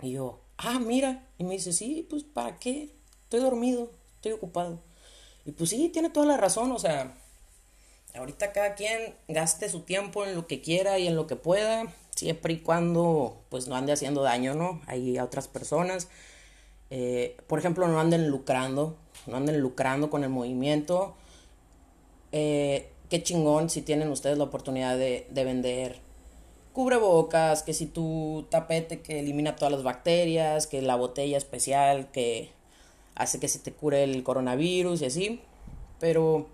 Y 0.00 0.12
yo, 0.12 0.40
ah, 0.56 0.78
mira. 0.78 1.28
Y 1.38 1.44
me 1.44 1.54
dice, 1.54 1.72
sí, 1.72 2.06
pues 2.08 2.24
¿para 2.24 2.58
qué? 2.58 2.94
Estoy 3.24 3.40
dormido, 3.40 3.90
estoy 4.16 4.32
ocupado. 4.32 4.80
Y 5.44 5.52
pues 5.52 5.70
sí, 5.70 5.88
tiene 5.88 6.10
toda 6.10 6.26
la 6.26 6.36
razón, 6.36 6.72
o 6.72 6.78
sea, 6.78 7.16
ahorita 8.14 8.52
cada 8.52 8.74
quien 8.74 9.14
gaste 9.28 9.68
su 9.68 9.80
tiempo 9.80 10.24
en 10.24 10.34
lo 10.34 10.46
que 10.46 10.60
quiera 10.60 10.98
y 10.98 11.06
en 11.06 11.16
lo 11.16 11.26
que 11.26 11.36
pueda, 11.36 11.92
siempre 12.18 12.54
y 12.54 12.58
cuando 12.58 13.42
pues 13.48 13.68
no 13.68 13.76
ande 13.76 13.92
haciendo 13.92 14.22
daño, 14.22 14.54
¿no? 14.54 14.80
Ahí 14.86 15.16
a 15.16 15.24
otras 15.24 15.48
personas. 15.48 16.08
Eh, 16.90 17.36
por 17.46 17.58
ejemplo, 17.58 17.86
no 17.88 18.00
anden 18.00 18.28
lucrando, 18.28 18.96
no 19.26 19.36
anden 19.36 19.60
lucrando 19.60 20.10
con 20.10 20.24
el 20.24 20.30
movimiento. 20.30 21.14
Eh, 22.32 22.90
qué 23.08 23.22
chingón 23.22 23.70
si 23.70 23.82
tienen 23.82 24.08
ustedes 24.08 24.36
la 24.36 24.44
oportunidad 24.44 24.98
de, 24.98 25.26
de 25.30 25.44
vender 25.44 26.00
cubrebocas, 26.72 27.62
que 27.62 27.74
si 27.74 27.86
tu 27.86 28.46
tapete 28.50 29.00
que 29.00 29.20
elimina 29.20 29.56
todas 29.56 29.72
las 29.72 29.82
bacterias, 29.82 30.66
que 30.66 30.82
la 30.82 30.96
botella 30.96 31.36
especial 31.36 32.10
que 32.12 32.50
hace 33.14 33.40
que 33.40 33.48
se 33.48 33.58
te 33.58 33.72
cure 33.72 34.04
el 34.04 34.22
coronavirus 34.22 35.02
y 35.02 35.06
así. 35.06 35.40
Pero 36.00 36.46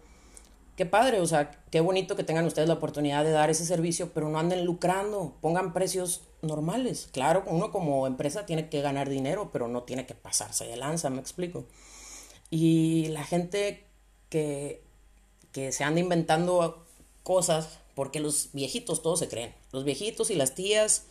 qué 0.77 0.87
padre, 0.87 1.21
o 1.21 1.27
sea, 1.27 1.51
qué 1.71 1.81
bonito 1.81 2.17
que 2.17 2.25
tengan 2.25 2.47
ustedes 2.47 2.69
la 2.69 2.75
oportunidad 2.75 3.25
de 3.25 3.31
dar 3.31 3.51
ese 3.51 3.65
servicio, 3.65 4.13
pero 4.13 4.29
no 4.29 4.39
anden 4.39 4.65
lucrando, 4.65 5.37
pongan 5.41 5.73
precios 5.73 6.23
normales. 6.43 7.09
Claro, 7.13 7.45
uno 7.47 7.71
como 7.71 8.07
empresa 8.07 8.47
tiene 8.47 8.69
que 8.69 8.81
ganar 8.81 9.09
dinero, 9.09 9.51
pero 9.53 9.69
no 9.69 9.83
tiene 9.83 10.07
que 10.07 10.15
pasarse 10.15 10.67
de 10.67 10.77
lanza, 10.77 11.11
me 11.11 11.21
explico. 11.21 11.65
Y 12.51 13.09
la 13.09 13.25
gente 13.25 13.85
que, 14.29 14.83
que 15.53 15.73
se 15.73 15.85
anda 15.85 16.01
inventando 16.01 16.85
cosas, 17.23 17.79
porque 17.95 18.21
los 18.21 18.51
viejitos 18.53 19.03
todos 19.03 19.21
se 19.21 19.29
creen, 19.29 19.55
los 19.73 19.85
viejitos 19.85 20.31
y 20.31 20.35
las 20.35 20.55
tías 20.55 21.05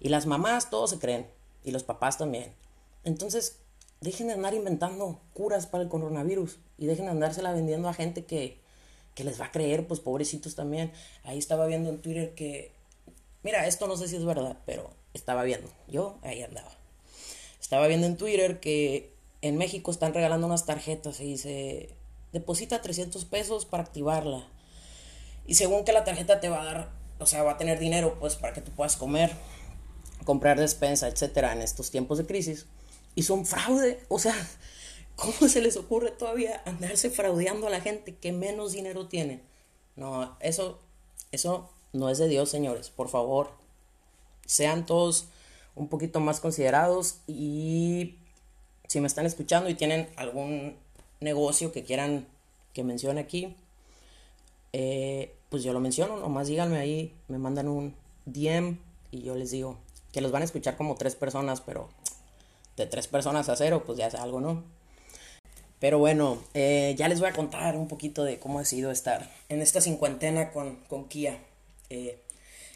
y 0.00 0.08
las 0.08 0.26
mamás 0.26 0.70
todos 0.70 0.90
se 0.90 0.98
creen, 0.98 1.26
y 1.64 1.70
los 1.70 1.84
papás 1.84 2.18
también. 2.18 2.52
Entonces, 3.04 3.58
dejen 4.00 4.28
de 4.28 4.34
andar 4.34 4.54
inventando 4.54 5.20
curas 5.32 5.66
para 5.66 5.84
el 5.84 5.88
coronavirus 5.88 6.58
y 6.76 6.86
dejen 6.86 7.06
de 7.06 7.12
andársela 7.12 7.52
vendiendo 7.52 7.88
a 7.88 7.94
gente 7.94 8.24
que, 8.24 8.61
que 9.14 9.24
les 9.24 9.40
va 9.40 9.46
a 9.46 9.52
creer, 9.52 9.86
pues 9.86 10.00
pobrecitos 10.00 10.54
también. 10.54 10.92
Ahí 11.24 11.38
estaba 11.38 11.66
viendo 11.66 11.90
en 11.90 12.00
Twitter 12.00 12.34
que, 12.34 12.72
mira, 13.42 13.66
esto 13.66 13.86
no 13.86 13.96
sé 13.96 14.08
si 14.08 14.16
es 14.16 14.24
verdad, 14.24 14.58
pero 14.66 14.90
estaba 15.14 15.42
viendo, 15.42 15.70
yo 15.88 16.18
ahí 16.22 16.42
andaba. 16.42 16.70
Estaba 17.60 17.86
viendo 17.86 18.06
en 18.06 18.16
Twitter 18.16 18.60
que 18.60 19.12
en 19.40 19.56
México 19.56 19.90
están 19.90 20.14
regalando 20.14 20.46
unas 20.46 20.66
tarjetas 20.66 21.20
y 21.20 21.24
dice, 21.24 21.96
deposita 22.32 22.80
300 22.80 23.24
pesos 23.24 23.66
para 23.66 23.82
activarla. 23.82 24.46
Y 25.46 25.54
según 25.54 25.84
que 25.84 25.92
la 25.92 26.04
tarjeta 26.04 26.40
te 26.40 26.48
va 26.48 26.62
a 26.62 26.64
dar, 26.64 26.90
o 27.18 27.26
sea, 27.26 27.42
va 27.42 27.52
a 27.52 27.58
tener 27.58 27.78
dinero, 27.78 28.16
pues 28.20 28.36
para 28.36 28.52
que 28.52 28.60
tú 28.60 28.70
puedas 28.72 28.96
comer, 28.96 29.32
comprar 30.24 30.58
despensa, 30.58 31.08
etcétera, 31.08 31.52
en 31.52 31.62
estos 31.62 31.90
tiempos 31.90 32.18
de 32.18 32.26
crisis. 32.26 32.66
Y 33.14 33.24
son 33.24 33.44
fraude, 33.44 34.00
o 34.08 34.18
sea, 34.18 34.34
¿Cómo 35.16 35.48
se 35.48 35.60
les 35.60 35.76
ocurre 35.76 36.10
todavía 36.10 36.62
andarse 36.64 37.10
fraudeando 37.10 37.66
a 37.66 37.70
la 37.70 37.80
gente 37.80 38.16
que 38.16 38.32
menos 38.32 38.72
dinero 38.72 39.06
tiene? 39.06 39.42
No, 39.96 40.36
eso, 40.40 40.78
eso 41.30 41.70
no 41.92 42.08
es 42.08 42.18
de 42.18 42.28
Dios, 42.28 42.48
señores. 42.50 42.90
Por 42.90 43.08
favor, 43.08 43.50
sean 44.46 44.86
todos 44.86 45.26
un 45.74 45.88
poquito 45.88 46.20
más 46.20 46.40
considerados 46.40 47.18
y 47.26 48.16
si 48.86 49.00
me 49.00 49.06
están 49.06 49.26
escuchando 49.26 49.70
y 49.70 49.74
tienen 49.74 50.08
algún 50.16 50.76
negocio 51.20 51.72
que 51.72 51.84
quieran 51.84 52.26
que 52.72 52.84
mencione 52.84 53.20
aquí, 53.20 53.56
eh, 54.72 55.34
pues 55.50 55.62
yo 55.62 55.72
lo 55.72 55.80
menciono, 55.80 56.16
nomás 56.16 56.48
díganme 56.48 56.78
ahí, 56.78 57.14
me 57.28 57.38
mandan 57.38 57.68
un 57.68 57.94
DM 58.24 58.78
y 59.10 59.22
yo 59.22 59.34
les 59.34 59.50
digo 59.50 59.78
que 60.12 60.20
los 60.20 60.32
van 60.32 60.42
a 60.42 60.44
escuchar 60.44 60.76
como 60.76 60.94
tres 60.94 61.14
personas, 61.14 61.60
pero 61.60 61.88
de 62.76 62.86
tres 62.86 63.06
personas 63.06 63.48
a 63.48 63.56
cero, 63.56 63.82
pues 63.84 63.98
ya 63.98 64.06
es 64.06 64.14
algo, 64.14 64.40
¿no? 64.40 64.62
Pero 65.82 65.98
bueno, 65.98 66.40
eh, 66.54 66.94
ya 66.96 67.08
les 67.08 67.18
voy 67.18 67.28
a 67.28 67.32
contar 67.32 67.74
un 67.74 67.88
poquito 67.88 68.22
de 68.22 68.38
cómo 68.38 68.60
ha 68.60 68.64
sido 68.64 68.92
estar 68.92 69.28
en 69.48 69.60
esta 69.60 69.80
cincuentena 69.80 70.52
con, 70.52 70.76
con 70.88 71.08
Kia. 71.08 71.40
Eh, 71.90 72.20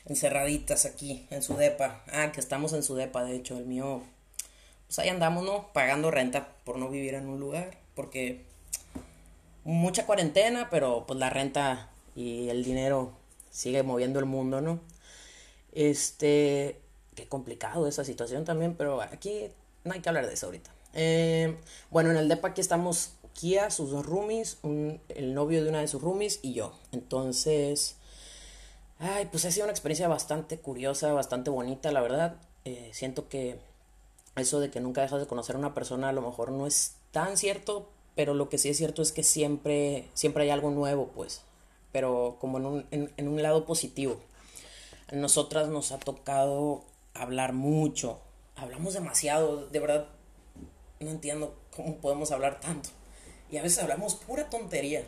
encerraditas 0.07 0.87
aquí 0.87 1.25
en 1.31 1.41
su 1.41 1.57
depa. 1.57 2.03
Ah, 2.13 2.33
que 2.33 2.41
estamos 2.41 2.73
en 2.73 2.83
su 2.83 2.97
depa, 2.97 3.23
de 3.23 3.37
hecho, 3.37 3.57
el 3.59 3.65
mío. 3.65 4.03
Pues 4.89 4.99
ahí 4.99 5.09
andamos, 5.09 5.45
¿no? 5.45 5.73
Pagando 5.73 6.11
renta 6.11 6.49
por 6.65 6.79
no 6.79 6.91
vivir 6.91 7.15
en 7.15 7.29
un 7.29 7.39
lugar. 7.39 7.79
Porque 7.95 8.43
mucha 9.63 10.05
cuarentena, 10.05 10.69
pero 10.69 11.05
pues 11.07 11.17
la 11.21 11.31
renta 11.31 11.89
y 12.17 12.49
el 12.49 12.65
dinero 12.65 13.13
sigue 13.53 13.85
moviendo 13.85 14.19
el 14.19 14.25
mundo, 14.25 14.61
¿no? 14.61 14.81
Este. 15.71 16.81
Qué 17.15 17.29
complicado 17.29 17.87
esa 17.87 18.03
situación 18.03 18.45
también, 18.45 18.75
pero 18.75 19.01
aquí 19.01 19.45
no 19.85 19.93
hay 19.93 20.01
que 20.01 20.09
hablar 20.09 20.27
de 20.27 20.35
eso 20.35 20.47
ahorita. 20.47 20.76
Eh, 20.99 21.55
bueno, 21.91 22.11
en 22.11 22.17
el 22.17 22.29
depa 22.29 22.49
aquí 22.49 22.63
estamos 22.63 23.11
Kia, 23.35 23.71
sus 23.71 23.91
dos 23.91 24.07
roomies, 24.07 24.59
el 24.63 25.35
novio 25.35 25.63
de 25.63 25.69
una 25.69 25.81
de 25.81 25.89
sus 25.89 26.01
roomies 26.01 26.41
y 26.43 26.55
yo. 26.55 26.73
Entonces, 26.91 27.97
ay, 28.99 29.29
pues 29.31 29.45
ha 29.45 29.51
sido 29.51 29.67
una 29.67 29.73
experiencia 29.73 30.09
bastante 30.09 30.59
curiosa, 30.59 31.13
bastante 31.13 31.51
bonita, 31.51 31.93
la 31.93 32.01
verdad. 32.01 32.37
Eh, 32.65 32.91
siento 32.95 33.29
que 33.29 33.59
eso 34.37 34.59
de 34.59 34.71
que 34.71 34.81
nunca 34.81 35.03
dejas 35.03 35.21
de 35.21 35.27
conocer 35.27 35.55
a 35.57 35.59
una 35.59 35.75
persona 35.75 36.09
a 36.09 36.13
lo 36.13 36.23
mejor 36.23 36.51
no 36.51 36.67
es 36.67 36.95
tan 37.11 37.37
cierto, 37.37 37.91
pero 38.15 38.33
lo 38.33 38.49
que 38.49 38.57
sí 38.57 38.71
es 38.71 38.79
cierto 38.79 39.03
es 39.03 39.13
que 39.13 39.23
siempre, 39.23 40.09
siempre 40.15 40.45
hay 40.45 40.51
algo 40.51 40.71
nuevo, 40.71 41.09
pues, 41.15 41.43
pero 41.93 42.39
como 42.41 42.57
en 42.57 42.67
un, 42.67 42.87
en 42.91 43.29
un 43.29 43.43
lado 43.43 43.67
positivo. 43.67 44.19
A 45.13 45.15
nosotras 45.15 45.69
nos 45.69 45.93
ha 45.93 45.99
tocado 45.99 46.85
hablar 47.13 47.53
mucho, 47.53 48.19
hablamos 48.57 48.95
demasiado, 48.95 49.67
de 49.67 49.79
verdad 49.79 50.16
no 51.01 51.11
entiendo 51.11 51.59
cómo 51.75 51.97
podemos 51.99 52.31
hablar 52.33 52.61
tanto. 52.61 52.91
Y 53.51 53.59
a 53.59 53.63
veces 53.63 53.79
hablamos 53.79 54.15
pura 54.15 54.51
tontería. 54.51 55.05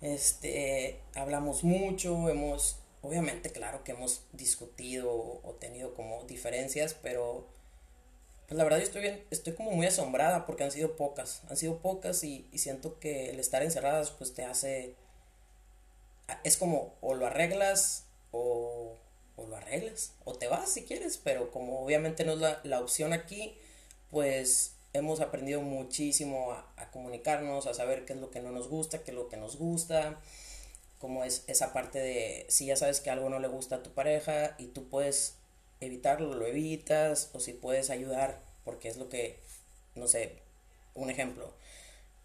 Este, 0.00 1.00
hablamos 1.14 1.64
mucho, 1.64 2.28
hemos, 2.28 2.76
obviamente, 3.02 3.50
claro 3.50 3.84
que 3.84 3.92
hemos 3.92 4.22
discutido 4.32 5.10
o 5.10 5.56
tenido 5.58 5.94
como 5.94 6.24
diferencias, 6.24 6.94
pero 6.94 7.46
pues 8.46 8.58
la 8.58 8.64
verdad 8.64 8.78
yo 8.78 8.84
estoy 8.84 9.02
bien, 9.02 9.24
estoy 9.30 9.54
como 9.54 9.70
muy 9.70 9.86
asombrada 9.86 10.44
porque 10.44 10.64
han 10.64 10.70
sido 10.70 10.96
pocas, 10.96 11.42
han 11.48 11.56
sido 11.56 11.78
pocas 11.78 12.22
y, 12.24 12.46
y 12.52 12.58
siento 12.58 12.98
que 12.98 13.30
el 13.30 13.40
estar 13.40 13.62
encerradas 13.62 14.10
pues 14.10 14.34
te 14.34 14.44
hace, 14.44 14.94
es 16.42 16.56
como 16.58 16.94
o 17.00 17.14
lo 17.14 17.26
arreglas 17.26 18.04
o, 18.32 18.98
o 19.36 19.46
lo 19.46 19.56
arreglas 19.56 20.12
o 20.24 20.34
te 20.34 20.48
vas 20.48 20.70
si 20.70 20.84
quieres, 20.84 21.16
pero 21.16 21.50
como 21.50 21.80
obviamente 21.82 22.24
no 22.24 22.32
es 22.32 22.38
la, 22.38 22.60
la 22.64 22.80
opción 22.80 23.14
aquí, 23.14 23.56
pues 24.10 24.73
hemos 24.94 25.20
aprendido 25.20 25.60
muchísimo 25.60 26.52
a, 26.52 26.90
comunicarnos, 26.92 27.66
a 27.66 27.74
saber 27.74 28.04
qué 28.04 28.14
es 28.14 28.20
lo 28.20 28.30
que 28.30 28.40
no 28.40 28.52
nos 28.52 28.68
gusta, 28.68 29.02
qué 29.02 29.10
es 29.10 29.16
lo 29.16 29.28
que 29.28 29.36
nos 29.36 29.56
gusta, 29.56 30.20
cómo 30.98 31.24
es 31.24 31.44
esa 31.48 31.72
parte 31.72 31.98
de 31.98 32.46
si 32.48 32.66
ya 32.66 32.76
sabes 32.76 33.00
que 33.00 33.10
algo 33.10 33.28
no 33.28 33.40
le 33.40 33.48
gusta 33.48 33.76
a 33.76 33.82
tu 33.82 33.90
pareja 33.90 34.54
y 34.58 34.68
tú 34.68 34.88
puedes 34.88 35.34
evitarlo, 35.80 36.34
lo 36.34 36.46
evitas, 36.46 37.30
o 37.34 37.40
si 37.40 37.52
puedes 37.52 37.90
ayudar, 37.90 38.40
porque 38.64 38.88
es 38.88 38.96
lo 38.96 39.08
que, 39.08 39.38
no 39.96 40.06
sé, 40.06 40.36
un 40.94 41.10
ejemplo. 41.10 41.52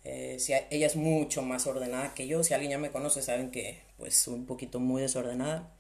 Eh, 0.03 0.38
si 0.39 0.53
ella 0.53 0.88
es 0.88 0.95
mucho 0.95 1.41
más 1.41 1.67
ordenada 1.67 2.13
que 2.13 2.27
yo, 2.27 2.43
si 2.43 2.53
alguien 2.53 2.71
ya 2.71 2.77
me 2.77 2.91
conoce, 2.91 3.21
saben 3.21 3.51
que 3.51 3.81
pues 3.97 4.15
soy 4.15 4.35
un 4.35 4.45
poquito 4.45 4.79
muy 4.79 5.01
desordenada. 5.01 5.73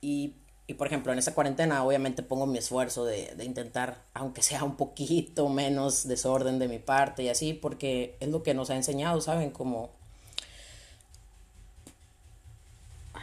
Y, 0.00 0.34
y 0.68 0.74
por 0.74 0.86
ejemplo, 0.86 1.12
en 1.12 1.18
esa 1.18 1.34
cuarentena 1.34 1.82
obviamente 1.82 2.22
pongo 2.22 2.46
mi 2.46 2.58
esfuerzo 2.58 3.04
de, 3.04 3.34
de, 3.34 3.44
intentar, 3.44 4.04
aunque 4.14 4.42
sea 4.42 4.62
un 4.62 4.76
poquito 4.76 5.48
menos 5.48 6.06
desorden 6.06 6.60
de 6.60 6.68
mi 6.68 6.78
parte 6.78 7.24
y 7.24 7.28
así, 7.28 7.54
porque 7.54 8.16
es 8.20 8.28
lo 8.28 8.44
que 8.44 8.54
nos 8.54 8.70
ha 8.70 8.76
enseñado, 8.76 9.20
¿saben? 9.20 9.50
Como 9.50 9.90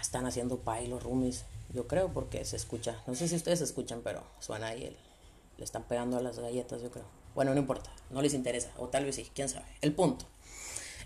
están 0.06 0.26
haciendo 0.26 0.60
pay 0.60 0.88
los 0.88 1.04
roomies, 1.04 1.46
yo 1.74 1.88
creo, 1.88 2.10
porque 2.14 2.46
se 2.46 2.56
escucha, 2.56 3.02
no 3.08 3.16
sé 3.16 3.28
si 3.28 3.36
ustedes 3.36 3.62
escuchan, 3.62 4.02
pero 4.04 4.24
suena 4.40 4.68
ahí, 4.68 4.86
el, 4.86 4.96
le 5.58 5.64
están 5.64 5.84
pegando 5.84 6.18
a 6.18 6.22
las 6.22 6.40
galletas, 6.40 6.82
yo 6.82 6.92
creo. 6.92 7.06
Bueno, 7.34 7.54
no 7.54 7.60
importa, 7.60 7.92
no 8.12 8.22
les 8.22 8.34
interesa, 8.34 8.72
o 8.78 8.88
tal 8.88 9.06
vez 9.06 9.16
sí, 9.16 9.30
quién 9.34 9.50
sabe. 9.50 9.66
El 9.82 9.94
punto. 9.94 10.26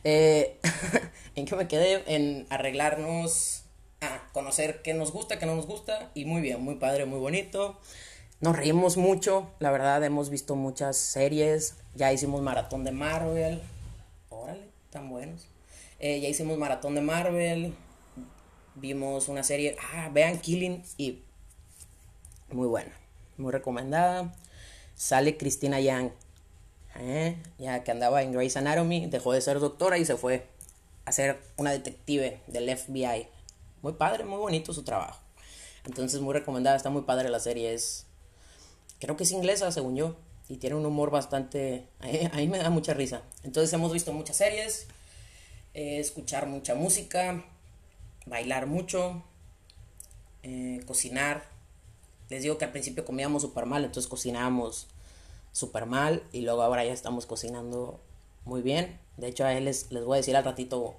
Eh, 0.04 0.60
¿En 1.36 1.46
qué 1.46 1.56
me 1.56 1.68
quedé? 1.68 2.04
En 2.14 2.46
arreglarnos, 2.50 3.64
a 4.02 4.28
conocer 4.32 4.82
qué 4.82 4.94
nos 4.94 5.12
gusta, 5.12 5.40
qué 5.40 5.46
no 5.46 5.56
nos 5.56 5.68
gusta, 5.68 6.12
y 6.14 6.26
muy 6.26 6.42
bien, 6.42 6.62
muy 6.62 6.76
padre, 6.76 7.06
muy 7.06 7.20
bonito. 7.20 7.80
Nos 8.42 8.56
reímos 8.56 8.96
mucho, 8.96 9.52
la 9.60 9.72
verdad, 9.72 10.04
hemos 10.04 10.30
visto 10.30 10.56
muchas 10.56 10.98
series, 10.98 11.76
ya 11.96 12.14
hicimos 12.14 12.42
maratón 12.42 12.86
de 12.86 12.92
Marvel, 12.92 13.62
órale, 14.30 14.70
tan 14.92 15.10
buenos. 15.10 15.48
Eh, 16.00 16.22
ya 16.22 16.30
hicimos 16.30 16.58
maratón 16.58 16.96
de 16.96 17.02
Marvel, 17.02 17.74
vimos 18.76 19.28
una 19.28 19.44
serie, 19.44 19.76
ah, 19.94 20.10
vean 20.14 20.40
Killing 20.40 20.84
y 20.98 21.22
muy 22.52 22.68
buena, 22.68 22.92
muy 23.38 23.52
recomendada. 23.52 24.34
Sale 24.96 25.38
Cristina 25.38 25.80
Yang, 25.80 26.12
¿eh? 26.96 27.36
ya 27.58 27.84
que 27.84 27.92
andaba 27.92 28.22
en 28.22 28.32
Grey's 28.32 28.58
Anatomy, 28.58 29.08
dejó 29.08 29.34
de 29.34 29.42
ser 29.42 29.60
doctora 29.60 29.98
y 29.98 30.06
se 30.06 30.16
fue 30.16 30.48
a 31.06 31.12
ser 31.12 31.40
una 31.58 31.72
detective 31.72 32.40
del 32.48 32.78
FBI. 32.78 33.28
Muy 33.82 33.94
padre, 33.94 34.26
muy 34.26 34.38
bonito 34.38 34.74
su 34.74 34.84
trabajo. 34.84 35.20
Entonces 35.86 36.20
muy 36.22 36.34
recomendada, 36.34 36.76
está 36.76 36.90
muy 36.90 37.04
padre 37.04 37.30
la 37.30 37.40
serie, 37.40 37.74
es 37.74 38.06
creo 39.00 39.16
que 39.16 39.24
es 39.24 39.32
inglesa 39.32 39.72
según 39.72 39.96
yo 39.96 40.16
y 40.50 40.58
tiene 40.58 40.76
un 40.76 40.86
humor 40.86 41.12
bastante, 41.12 41.88
a 42.00 42.38
me 42.38 42.58
da 42.58 42.70
mucha 42.70 42.94
risa. 42.94 43.22
Entonces 43.44 43.72
hemos 43.74 43.94
visto 43.94 44.12
muchas 44.12 44.38
series, 44.38 44.88
eh, 45.74 46.00
escuchar 46.00 46.48
mucha 46.48 46.76
música, 46.76 47.46
bailar 48.26 48.66
mucho, 48.66 49.24
eh, 50.44 50.82
cocinar. 50.86 51.44
Les 52.30 52.44
digo 52.44 52.58
que 52.58 52.66
al 52.66 52.72
principio 52.72 53.06
comíamos 53.06 53.44
súper 53.44 53.66
mal, 53.66 53.86
entonces 53.86 54.10
cocinábamos 54.10 54.88
súper 55.52 55.86
mal 55.86 56.24
y 56.32 56.42
luego 56.42 56.62
ahora 56.62 56.84
ya 56.84 56.94
estamos 56.94 57.26
cocinando 57.26 58.00
muy 58.46 58.62
bien. 58.62 59.00
De 59.18 59.28
hecho, 59.28 59.46
a 59.46 59.54
él 59.54 59.66
les, 59.66 59.92
les 59.92 60.04
voy 60.04 60.16
a 60.16 60.18
decir 60.18 60.36
al 60.36 60.44
ratito 60.44 60.98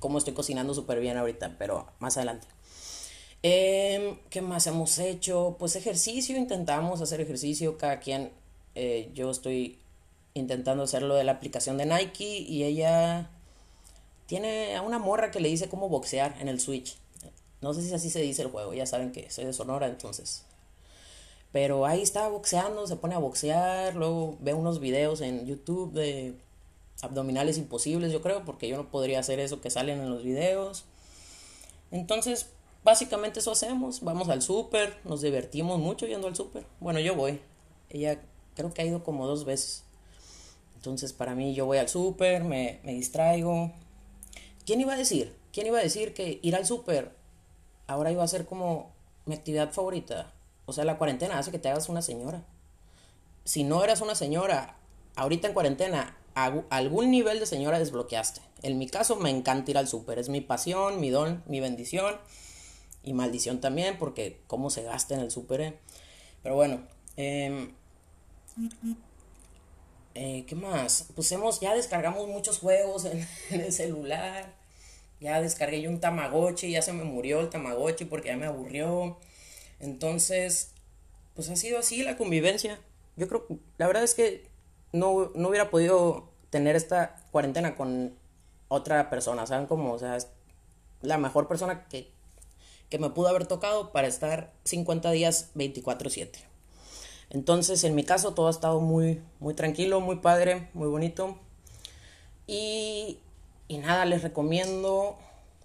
cómo 0.00 0.18
estoy 0.18 0.34
cocinando 0.34 0.74
súper 0.74 0.98
bien 0.98 1.16
ahorita, 1.16 1.54
pero 1.58 1.86
más 2.00 2.16
adelante. 2.16 2.48
Em, 3.42 4.18
¿Qué 4.28 4.42
más 4.42 4.66
hemos 4.66 4.98
hecho? 4.98 5.56
Pues 5.58 5.76
ejercicio, 5.76 6.36
intentamos 6.36 7.00
hacer 7.00 7.20
ejercicio, 7.20 7.78
cada 7.78 8.00
quien, 8.00 8.32
eh, 8.74 9.10
yo 9.14 9.30
estoy 9.30 9.78
intentando 10.34 10.82
hacerlo 10.82 11.14
de 11.14 11.24
la 11.24 11.32
aplicación 11.32 11.76
de 11.78 11.86
Nike 11.86 12.24
y 12.40 12.64
ella 12.64 13.30
tiene 14.26 14.76
a 14.76 14.82
una 14.82 14.98
morra 14.98 15.30
que 15.30 15.40
le 15.40 15.48
dice 15.48 15.68
cómo 15.68 15.88
boxear 15.88 16.36
en 16.40 16.48
el 16.48 16.60
Switch. 16.60 16.96
No 17.60 17.74
sé 17.74 17.82
si 17.82 17.92
así 17.94 18.10
se 18.10 18.20
dice 18.20 18.42
el 18.42 18.48
juego, 18.48 18.74
ya 18.74 18.86
saben 18.86 19.12
que 19.12 19.30
soy 19.30 19.44
de 19.44 19.52
Sonora, 19.52 19.86
entonces. 19.86 20.44
Pero 21.52 21.84
ahí 21.84 22.00
está 22.02 22.28
boxeando, 22.28 22.86
se 22.86 22.96
pone 22.96 23.14
a 23.14 23.18
boxear, 23.18 23.96
luego 23.96 24.36
ve 24.40 24.54
unos 24.54 24.80
videos 24.80 25.20
en 25.20 25.46
YouTube 25.46 25.92
de 25.92 26.34
abdominales 27.02 27.58
imposibles, 27.58 28.12
yo 28.12 28.22
creo, 28.22 28.44
porque 28.44 28.68
yo 28.68 28.76
no 28.76 28.90
podría 28.90 29.20
hacer 29.20 29.40
eso 29.40 29.60
que 29.60 29.70
salen 29.70 30.00
en 30.00 30.10
los 30.10 30.22
videos. 30.22 30.84
Entonces, 31.90 32.50
básicamente 32.84 33.40
eso 33.40 33.52
hacemos, 33.52 34.02
vamos 34.02 34.28
al 34.28 34.42
súper, 34.42 34.98
nos 35.04 35.22
divertimos 35.22 35.78
mucho 35.78 36.06
yendo 36.06 36.28
al 36.28 36.36
súper. 36.36 36.64
Bueno, 36.80 37.00
yo 37.00 37.14
voy. 37.14 37.40
Ella 37.88 38.20
creo 38.54 38.72
que 38.72 38.82
ha 38.82 38.86
ido 38.86 39.02
como 39.02 39.26
dos 39.26 39.44
veces. 39.44 39.84
Entonces, 40.76 41.12
para 41.12 41.34
mí, 41.34 41.54
yo 41.54 41.66
voy 41.66 41.78
al 41.78 41.88
súper, 41.88 42.44
me, 42.44 42.80
me 42.84 42.92
distraigo, 42.94 43.72
¿Quién 44.70 44.80
iba 44.80 44.92
a 44.92 44.96
decir? 44.96 45.34
¿Quién 45.52 45.66
iba 45.66 45.78
a 45.78 45.82
decir 45.82 46.14
que 46.14 46.38
ir 46.42 46.54
al 46.54 46.64
súper 46.64 47.12
ahora 47.88 48.12
iba 48.12 48.22
a 48.22 48.28
ser 48.28 48.46
como 48.46 48.92
mi 49.26 49.34
actividad 49.34 49.72
favorita? 49.72 50.32
O 50.66 50.72
sea, 50.72 50.84
la 50.84 50.96
cuarentena 50.96 51.38
hace 51.38 51.50
que 51.50 51.58
te 51.58 51.68
hagas 51.68 51.88
una 51.88 52.02
señora. 52.02 52.44
Si 53.44 53.64
no 53.64 53.82
eras 53.82 54.00
una 54.00 54.14
señora, 54.14 54.76
ahorita 55.16 55.48
en 55.48 55.54
cuarentena, 55.54 56.16
algún 56.34 57.10
nivel 57.10 57.40
de 57.40 57.46
señora 57.46 57.78
desbloqueaste. 57.78 58.40
En 58.62 58.78
mi 58.78 58.88
caso, 58.88 59.16
me 59.16 59.30
encanta 59.30 59.70
ir 59.70 59.78
al 59.78 59.88
súper. 59.88 60.18
Es 60.18 60.28
mi 60.28 60.40
pasión, 60.40 61.00
mi 61.00 61.10
don, 61.10 61.42
mi 61.46 61.60
bendición 61.60 62.16
y 63.02 63.12
maldición 63.12 63.60
también, 63.60 63.98
porque 63.98 64.40
cómo 64.46 64.70
se 64.70 64.82
gasta 64.82 65.14
en 65.14 65.20
el 65.20 65.30
súper. 65.30 65.60
Eh? 65.60 65.78
Pero 66.42 66.54
bueno, 66.54 66.82
eh, 67.16 67.70
eh, 70.14 70.44
¿Qué 70.46 70.54
más? 70.54 71.08
Pues 71.14 71.30
hemos, 71.32 71.60
ya 71.60 71.74
descargamos 71.74 72.26
muchos 72.28 72.58
juegos 72.58 73.04
en, 73.04 73.26
el 73.50 73.72
celular. 73.72 74.54
Ya 75.20 75.40
descargué 75.40 75.82
yo 75.82 75.90
un 75.90 76.00
Tamagotchi, 76.00 76.70
ya 76.70 76.82
se 76.82 76.92
me 76.92 77.04
murió 77.04 77.40
el 77.40 77.50
Tamagotchi 77.50 78.06
porque 78.06 78.28
ya 78.28 78.36
me 78.36 78.46
aburrió. 78.46 79.18
Entonces, 79.78 80.72
pues 81.34 81.48
ha 81.50 81.56
sido 81.56 81.78
así 81.78 82.02
la 82.02 82.16
convivencia. 82.16 82.80
Yo 83.16 83.28
creo, 83.28 83.46
la 83.78 83.86
verdad 83.86 84.02
es 84.02 84.14
que 84.14 84.46
no, 84.92 85.30
no 85.34 85.48
hubiera 85.48 85.70
podido 85.70 86.30
tener 86.50 86.76
esta 86.76 87.16
cuarentena 87.30 87.76
con 87.76 88.14
otra 88.68 89.10
persona, 89.10 89.46
¿saben 89.46 89.66
cómo? 89.66 89.92
O 89.92 89.98
sea, 89.98 90.16
es 90.16 90.28
la 91.02 91.18
mejor 91.18 91.48
persona 91.48 91.86
que, 91.88 92.10
que 92.88 92.98
me 92.98 93.10
pudo 93.10 93.28
haber 93.28 93.46
tocado 93.46 93.92
para 93.92 94.08
estar 94.08 94.52
50 94.64 95.10
días 95.10 95.50
24/7. 95.54 96.50
Entonces, 97.30 97.84
en 97.84 97.94
mi 97.94 98.04
caso, 98.04 98.34
todo 98.34 98.48
ha 98.48 98.50
estado 98.50 98.80
muy, 98.80 99.22
muy 99.38 99.54
tranquilo, 99.54 100.00
muy 100.00 100.16
padre, 100.16 100.68
muy 100.74 100.88
bonito. 100.88 101.38
Y, 102.46 103.18
y 103.68 103.78
nada, 103.78 104.04
les 104.04 104.22
recomiendo... 104.22 105.16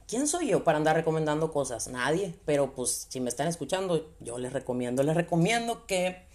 ¿Quién 0.08 0.28
soy 0.28 0.50
yo 0.50 0.64
para 0.64 0.78
andar 0.78 0.96
recomendando 0.96 1.52
cosas? 1.52 1.88
Nadie. 1.88 2.36
Pero 2.46 2.76
pues 2.76 3.08
si 3.10 3.20
me 3.20 3.30
están 3.30 3.48
escuchando, 3.48 4.08
yo 4.20 4.38
les 4.38 4.54
recomiendo. 4.54 5.02
Les 5.02 5.16
recomiendo 5.16 5.88
que 5.88 6.28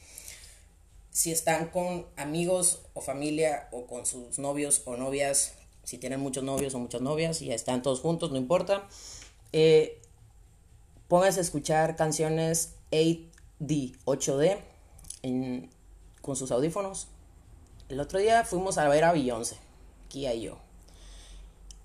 si 1.11 1.33
están 1.33 1.69
con 1.69 2.07
amigos 2.17 2.83
o 2.95 3.01
familia 3.01 3.69
o 3.73 3.87
con 3.87 4.07
sus 4.07 4.39
novios 4.39 4.83
o 4.85 4.97
novias, 4.97 5.55
si 5.85 5.99
tienen 5.99 6.21
muchos 6.21 6.45
novios 6.45 6.75
o 6.75 6.79
muchas 6.79 7.01
novias 7.01 7.43
y 7.43 7.47
ya 7.47 7.55
están 7.55 7.83
todos 7.83 8.01
juntos, 8.01 8.31
no 8.31 8.37
importa, 8.37 8.87
eh, 9.53 10.01
pónganse 11.09 11.41
a 11.41 11.43
escuchar 11.43 11.97
canciones 11.97 12.75
8D, 12.91 13.97
8D 14.05 14.59
con 16.23 16.37
sus 16.37 16.51
audífonos. 16.53 17.09
El 17.89 17.99
otro 17.99 18.21
día 18.21 18.45
fuimos 18.45 18.79
a 18.79 18.89
ver 18.89 19.03
a 19.05 19.13
Beyoncé, 19.13 19.57
Kia 20.09 20.33
y 20.35 20.43
yo. 20.43 20.59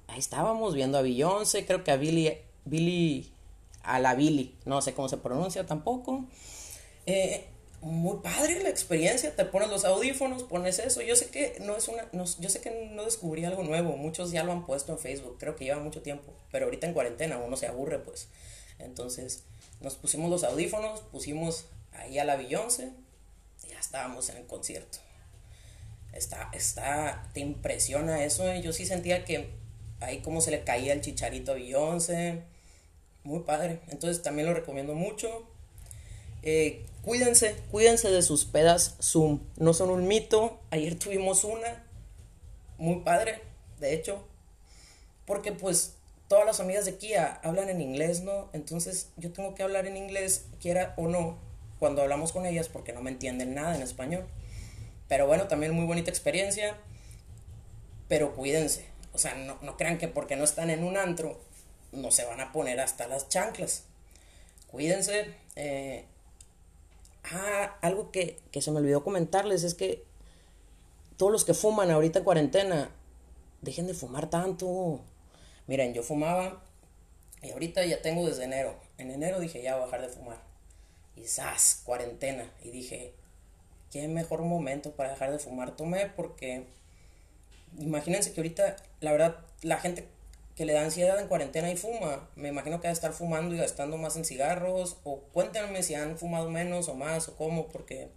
Ahí 0.07 0.19
estábamos 0.19 0.75
viendo 0.75 0.99
a 0.99 1.01
Beyoncé, 1.01 1.65
creo 1.65 1.83
que 1.83 1.91
a 1.91 1.97
Billy, 1.97 2.37
Billy, 2.63 3.31
a 3.81 3.99
la 3.99 4.13
Billy, 4.13 4.55
no 4.65 4.83
sé 4.83 4.93
cómo 4.93 5.09
se 5.09 5.17
pronuncia 5.17 5.65
tampoco. 5.65 6.25
Eh, 7.07 7.47
muy 7.81 8.19
padre 8.21 8.61
la 8.63 8.69
experiencia, 8.69 9.35
te 9.35 9.45
pones 9.45 9.69
los 9.69 9.85
audífonos, 9.85 10.43
pones 10.43 10.79
eso. 10.79 11.01
Yo 11.01 11.15
sé 11.15 11.27
que 11.27 11.57
no 11.61 11.75
es 11.75 11.87
una, 11.87 12.09
yo 12.11 12.49
sé 12.49 12.61
que 12.61 12.89
no 12.91 13.05
descubrí 13.05 13.45
algo 13.45 13.63
nuevo, 13.63 13.97
muchos 13.97 14.31
ya 14.31 14.43
lo 14.43 14.51
han 14.51 14.65
puesto 14.65 14.91
en 14.91 14.99
Facebook, 14.99 15.37
creo 15.39 15.55
que 15.55 15.65
lleva 15.65 15.79
mucho 15.79 16.01
tiempo, 16.01 16.33
pero 16.51 16.65
ahorita 16.65 16.87
en 16.87 16.93
cuarentena 16.93 17.37
uno 17.37 17.57
se 17.57 17.67
aburre, 17.67 17.99
pues. 17.99 18.27
Entonces, 18.79 19.43
nos 19.81 19.95
pusimos 19.95 20.29
los 20.29 20.43
audífonos, 20.43 21.01
pusimos 21.01 21.65
ahí 21.93 22.19
a 22.19 22.25
la 22.25 22.35
Beyoncé, 22.35 22.91
ya 23.69 23.79
estábamos 23.79 24.29
en 24.29 24.37
el 24.37 24.45
concierto. 24.45 24.99
Está, 26.13 26.49
está, 26.53 27.29
te 27.33 27.41
impresiona 27.41 28.23
eso. 28.23 28.49
Eh? 28.49 28.61
Yo 28.61 28.71
sí 28.71 28.85
sentía 28.85 29.25
que 29.25 29.49
ahí 29.99 30.19
como 30.19 30.39
se 30.41 30.51
le 30.51 30.63
caía 30.63 30.93
el 30.93 31.01
chicharito 31.01 31.51
a 31.51 31.55
Beyoncé. 31.55 32.43
Muy 33.23 33.41
padre. 33.41 33.81
Entonces 33.89 34.23
también 34.23 34.47
lo 34.47 34.53
recomiendo 34.53 34.95
mucho. 34.95 35.47
Eh, 36.45 36.85
cuídense, 37.01 37.55
cuídense 37.71 38.09
de 38.09 38.21
sus 38.21 38.45
pedas 38.45 38.95
Zoom. 39.01 39.41
No 39.57 39.73
son 39.73 39.89
un 39.89 40.07
mito. 40.07 40.59
Ayer 40.69 40.97
tuvimos 40.97 41.43
una. 41.43 41.83
Muy 42.77 43.01
padre, 43.01 43.41
de 43.79 43.93
hecho. 43.93 44.25
Porque 45.25 45.51
pues 45.51 45.95
todas 46.27 46.45
las 46.45 46.59
amigas 46.59 46.85
de 46.85 46.97
Kia 46.97 47.41
hablan 47.43 47.69
en 47.69 47.81
inglés, 47.81 48.21
¿no? 48.21 48.49
Entonces 48.53 49.09
yo 49.17 49.33
tengo 49.33 49.55
que 49.55 49.63
hablar 49.63 49.87
en 49.87 49.97
inglés, 49.97 50.45
quiera 50.61 50.93
o 50.97 51.07
no 51.07 51.37
cuando 51.79 52.01
hablamos 52.01 52.31
con 52.31 52.45
ellas 52.45 52.69
porque 52.69 52.93
no 52.93 53.01
me 53.01 53.11
entienden 53.11 53.55
nada 53.55 53.75
en 53.75 53.81
español. 53.81 54.25
Pero 55.07 55.27
bueno, 55.27 55.47
también 55.47 55.73
muy 55.73 55.85
bonita 55.85 56.09
experiencia. 56.11 56.77
Pero 58.07 58.35
cuídense. 58.35 58.85
O 59.13 59.17
sea, 59.17 59.33
no, 59.35 59.77
crean 59.77 59.97
que 59.97 60.07
porque 60.07 60.35
no 60.35 60.43
están 60.43 60.69
en 60.69 60.83
un 60.83 60.97
antro 60.97 61.41
no 61.91 62.11
se 62.11 62.25
van 62.25 62.41
a 62.41 62.51
poner 62.51 62.79
hasta 62.81 63.07
las 63.07 63.29
chanclas. 63.29 63.83
Cuídense. 64.67 65.33
Eh, 65.55 66.05
Ah, 67.31 67.77
algo 67.81 68.11
que, 68.11 68.39
que 68.51 68.61
se 68.61 68.71
me 68.71 68.79
olvidó 68.79 69.03
comentarles 69.03 69.63
es 69.63 69.73
que 69.73 70.03
todos 71.17 71.31
los 71.31 71.45
que 71.45 71.53
fuman 71.53 71.91
ahorita 71.91 72.19
en 72.19 72.25
cuarentena, 72.25 72.89
dejen 73.61 73.87
de 73.87 73.93
fumar 73.93 74.29
tanto. 74.29 75.01
Miren, 75.67 75.93
yo 75.93 76.03
fumaba 76.03 76.61
y 77.41 77.51
ahorita 77.51 77.85
ya 77.85 78.01
tengo 78.01 78.25
desde 78.25 78.43
enero. 78.43 78.75
En 78.97 79.11
enero 79.11 79.39
dije 79.39 79.61
ya 79.61 79.75
voy 79.75 79.83
a 79.83 79.85
bajar 79.85 80.01
de 80.01 80.09
fumar. 80.09 80.41
Y 81.15 81.25
¡zas! 81.25 81.81
Cuarentena. 81.85 82.51
Y 82.63 82.71
dije, 82.71 83.13
qué 83.91 84.07
mejor 84.07 84.41
momento 84.41 84.91
para 84.91 85.09
dejar 85.09 85.31
de 85.31 85.39
fumar. 85.39 85.75
Tomé 85.75 86.07
porque 86.07 86.67
imagínense 87.79 88.33
que 88.33 88.41
ahorita, 88.41 88.75
la 88.99 89.11
verdad, 89.11 89.39
la 89.61 89.77
gente 89.77 90.07
que 90.55 90.65
le 90.65 90.73
da 90.73 90.83
ansiedad 90.83 91.19
en 91.19 91.27
cuarentena 91.27 91.71
y 91.71 91.77
fuma, 91.77 92.29
me 92.35 92.49
imagino 92.49 92.79
que 92.79 92.87
va 92.87 92.91
a 92.91 92.93
estar 92.93 93.13
fumando 93.13 93.53
y 93.53 93.57
gastando 93.57 93.97
más 93.97 94.15
en 94.15 94.25
cigarros, 94.25 94.97
o 95.03 95.19
cuéntenme 95.33 95.83
si 95.83 95.95
han 95.95 96.17
fumado 96.17 96.49
menos 96.49 96.87
o 96.87 96.95
más 96.95 97.27
o 97.27 97.35
cómo, 97.35 97.67
porque 97.67 98.09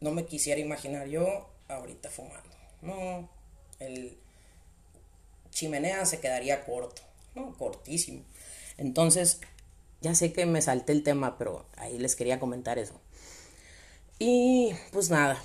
no 0.00 0.12
me 0.12 0.24
quisiera 0.24 0.60
imaginar 0.60 1.08
yo 1.08 1.48
ahorita 1.68 2.10
fumando. 2.10 2.56
No, 2.82 3.28
el 3.80 4.16
chimenea 5.50 6.04
se 6.06 6.20
quedaría 6.20 6.64
corto, 6.64 7.02
no, 7.34 7.56
cortísimo. 7.56 8.22
Entonces, 8.76 9.40
ya 10.00 10.14
sé 10.14 10.32
que 10.32 10.46
me 10.46 10.62
salté 10.62 10.92
el 10.92 11.02
tema, 11.02 11.36
pero 11.38 11.66
ahí 11.76 11.98
les 11.98 12.14
quería 12.14 12.38
comentar 12.38 12.78
eso. 12.78 13.00
Y 14.20 14.72
pues 14.92 15.10
nada, 15.10 15.42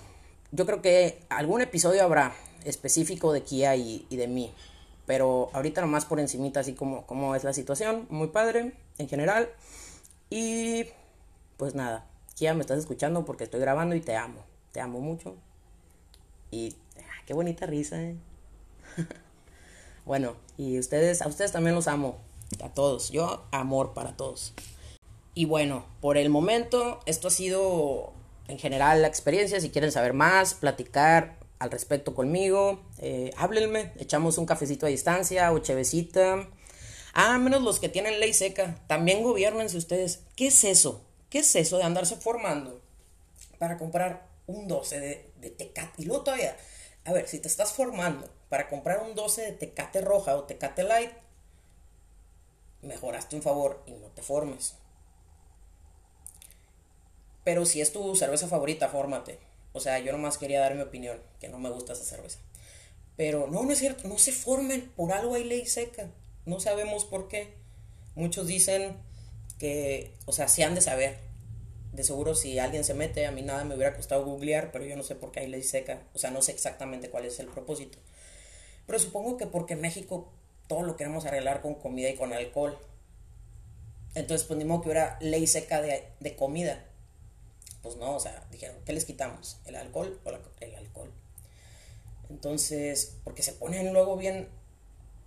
yo 0.52 0.66
creo 0.66 0.82
que 0.82 1.20
algún 1.30 1.62
episodio 1.62 2.04
habrá 2.04 2.36
específico 2.64 3.34
de 3.34 3.44
Kia 3.44 3.76
y, 3.76 4.06
de 4.10 4.28
mí. 4.28 4.54
Pero 5.06 5.50
ahorita 5.54 5.82
nomás 5.82 6.06
por 6.06 6.20
encimita 6.20 6.62
así 6.62 6.74
como, 6.74 7.06
como 7.06 7.36
es 7.36 7.44
la 7.44 7.54
situación. 7.54 8.08
Muy 8.10 8.28
padre 8.28 8.74
en 8.98 9.08
general. 9.10 9.50
Y 10.30 10.86
pues 11.58 11.76
nada, 11.76 12.06
Kia 12.36 12.54
me 12.54 12.62
estás 12.62 12.80
escuchando 12.80 13.26
porque 13.26 13.44
estoy 13.44 13.60
grabando 13.60 13.96
y 13.96 14.02
te 14.02 14.16
amo. 14.16 14.44
Te 14.72 14.82
amo 14.82 15.00
mucho. 15.00 15.36
Y 16.52 16.76
ah, 16.98 17.24
qué 17.26 17.34
bonita 17.34 17.66
risa, 17.66 18.02
¿eh? 18.02 18.16
bueno, 20.06 20.36
y 20.58 20.80
ustedes, 20.80 21.22
a 21.22 21.28
ustedes 21.28 21.52
también 21.52 21.76
los 21.76 21.88
amo. 21.88 22.18
A 22.64 22.70
todos. 22.70 23.10
Yo 23.12 23.46
amor 23.52 23.94
para 23.94 24.16
todos. 24.16 24.54
Y 25.36 25.46
bueno, 25.46 25.86
por 26.02 26.18
el 26.18 26.30
momento 26.30 27.00
esto 27.06 27.28
ha 27.28 27.32
sido 27.32 28.14
en 28.48 28.60
general 28.60 29.02
la 29.02 29.08
experiencia. 29.08 29.60
Si 29.60 29.70
quieren 29.70 29.92
saber 29.92 30.14
más, 30.14 30.54
platicar 30.54 31.38
al 31.64 31.72
respecto 31.72 32.14
conmigo, 32.14 32.82
eh, 32.98 33.32
háblenme, 33.38 33.94
echamos 33.98 34.38
un 34.38 34.46
cafecito 34.46 34.86
a 34.86 34.90
distancia 34.90 35.50
o 35.54 35.60
chevecita. 35.60 36.50
Ah, 37.14 37.38
menos 37.38 37.62
los 37.62 37.80
que 37.80 37.88
tienen 37.88 38.20
ley 38.20 38.34
seca. 38.34 38.84
También 38.88 39.24
gobiernense 39.24 39.78
ustedes. 39.78 40.24
¿Qué 40.36 40.48
es 40.48 40.62
eso? 40.66 41.06
¿Qué 41.30 41.40
es 41.40 41.56
eso 41.56 41.78
de 41.78 41.86
andarse 41.86 42.18
formando 42.18 42.82
para 43.60 43.78
comprar 43.78 44.28
un 44.46 44.68
12 44.68 45.00
de, 45.00 45.32
de 45.38 45.52
Tecate? 45.52 46.02
Y 46.02 46.06
luego 46.06 46.26
todavía, 46.26 46.58
a 47.06 47.14
ver, 47.14 47.30
si 47.30 47.40
te 47.40 47.48
estás 47.48 47.72
formando 47.72 48.30
para 48.50 48.68
comprar 48.68 49.02
un 49.02 49.16
12 49.16 49.44
de 49.44 49.52
Tecate 49.54 50.02
roja 50.02 50.36
o 50.36 50.44
Tecate 50.44 50.84
light, 50.84 51.12
mejoraste 52.82 53.38
un 53.38 53.42
favor 53.42 53.82
y 53.86 53.94
no 53.94 54.08
te 54.08 54.22
formes. 54.22 54.76
Pero 57.46 57.66
si 57.66 57.80
es 57.80 57.94
tu 57.94 58.14
cerveza 58.18 58.50
favorita, 58.50 58.90
fórmate. 58.90 59.53
O 59.74 59.80
sea, 59.80 60.00
yo 60.00 60.12
nomás 60.12 60.38
quería 60.38 60.60
dar 60.60 60.76
mi 60.76 60.82
opinión, 60.82 61.20
que 61.40 61.50
no 61.50 61.60
me 61.60 61.70
gusta 61.70 61.94
esa 61.94 62.04
cerveza. 62.04 62.40
Pero 63.18 63.48
no, 63.48 63.64
no 63.64 63.72
es 63.72 63.80
cierto, 63.80 64.08
no 64.08 64.18
se 64.18 64.32
formen, 64.32 64.92
por 64.96 65.12
algo 65.12 65.36
hay 65.36 65.44
ley 65.44 65.66
seca. 65.66 66.10
No 66.46 66.60
sabemos 66.60 67.06
por 67.06 67.28
qué. 67.28 67.54
Muchos 68.16 68.48
dicen 68.48 68.98
que, 69.60 70.14
o 70.26 70.32
sea, 70.32 70.48
sí 70.48 70.62
han 70.62 70.76
de 70.76 70.82
saber. 70.82 71.18
De 71.92 72.04
seguro 72.04 72.36
si 72.36 72.60
alguien 72.60 72.84
se 72.84 72.94
mete, 72.94 73.26
a 73.26 73.32
mí 73.32 73.42
nada 73.42 73.64
me 73.64 73.76
hubiera 73.76 73.96
costado 73.96 74.26
googlear, 74.26 74.72
pero 74.72 74.86
yo 74.86 74.96
no 74.96 75.04
sé 75.04 75.16
por 75.16 75.32
qué 75.32 75.42
hay 75.42 75.48
ley 75.48 75.64
seca. 75.64 76.04
O 76.14 76.20
sea, 76.20 76.32
no 76.32 76.42
sé 76.42 76.52
exactamente 76.52 77.10
cuál 77.10 77.26
es 77.26 77.40
el 77.40 77.48
propósito. 77.48 77.98
Pero 78.86 79.00
supongo 79.00 79.38
que 79.38 79.48
porque 79.48 79.74
en 79.74 79.82
México 79.82 80.32
todo 80.68 80.84
lo 80.84 80.98
queremos 80.98 81.26
arreglar 81.26 81.62
con 81.62 81.76
comida 81.76 82.10
y 82.10 82.16
con 82.16 82.34
alcohol. 82.34 82.78
Entonces, 84.16 84.46
pues 84.48 84.58
ni 84.58 84.66
modo 84.66 84.82
que 84.82 84.90
hubiera 84.90 85.18
ley 85.22 85.48
seca 85.48 85.82
de, 85.82 86.04
de 86.20 86.36
comida 86.36 86.84
pues 87.84 87.98
no, 87.98 88.16
o 88.16 88.20
sea, 88.20 88.48
dijeron, 88.50 88.78
¿qué 88.86 88.94
les 88.94 89.06
quitamos? 89.06 89.58
¿El 89.66 89.76
alcohol 89.76 90.20
o 90.24 90.32
el 90.62 90.76
alcohol? 90.76 91.12
Entonces, 92.30 93.18
porque 93.26 93.44
se 93.44 93.52
ponen 93.52 93.94
luego 93.94 94.18
bien, 94.18 94.48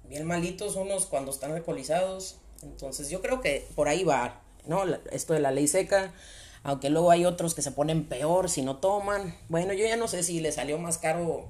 bien 0.09 0.27
malitos 0.27 0.75
unos 0.75 1.07
cuando 1.07 1.31
están 1.31 1.53
alcoholizados. 1.53 2.38
Entonces, 2.62 3.11
yo 3.11 3.21
creo 3.21 3.42
que 3.42 3.69
por 3.77 3.88
ahí 3.88 4.03
va, 4.03 4.42
¿no? 4.66 4.85
Esto 5.12 5.35
de 5.35 5.40
la 5.40 5.53
ley 5.53 5.69
seca. 5.69 6.14
Aunque 6.62 6.90
luego 6.90 7.12
hay 7.12 7.27
otros 7.27 7.55
que 7.55 7.62
se 7.62 7.71
ponen 7.71 8.09
peor 8.09 8.51
si 8.51 8.62
no 8.62 8.79
toman. 8.79 9.38
Bueno, 9.49 9.73
yo 9.73 9.87
ya 9.87 9.97
no 9.97 10.09
sé 10.09 10.23
si 10.25 10.40
le 10.40 10.51
salió 10.51 10.79
más 10.79 10.99
caro 10.99 11.47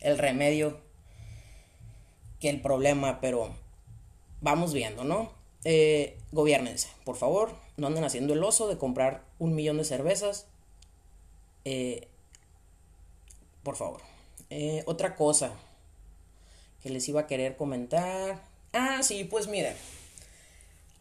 el 0.00 0.18
remedio 0.18 0.78
que 2.38 2.50
el 2.50 2.60
problema, 2.60 3.20
pero 3.20 3.54
vamos 4.40 4.72
viendo, 4.72 5.04
¿no? 5.04 5.32
Eh, 5.64 6.18
gobiernense, 6.32 6.88
por 7.04 7.16
favor, 7.16 7.54
no 7.80 7.86
anden 7.86 8.04
haciendo 8.04 8.34
el 8.34 8.44
oso 8.44 8.68
de 8.68 8.78
comprar 8.78 9.24
un 9.38 9.54
millón 9.54 9.78
de 9.78 9.84
cervezas 9.84 10.46
eh, 11.64 12.08
por 13.62 13.76
favor. 13.76 14.00
Eh, 14.48 14.82
otra 14.86 15.14
cosa 15.14 15.52
que 16.82 16.90
les 16.90 17.08
iba 17.08 17.22
a 17.22 17.26
querer 17.26 17.56
comentar. 17.56 18.42
Ah, 18.72 19.02
sí, 19.02 19.24
pues 19.24 19.48
miren. 19.48 19.74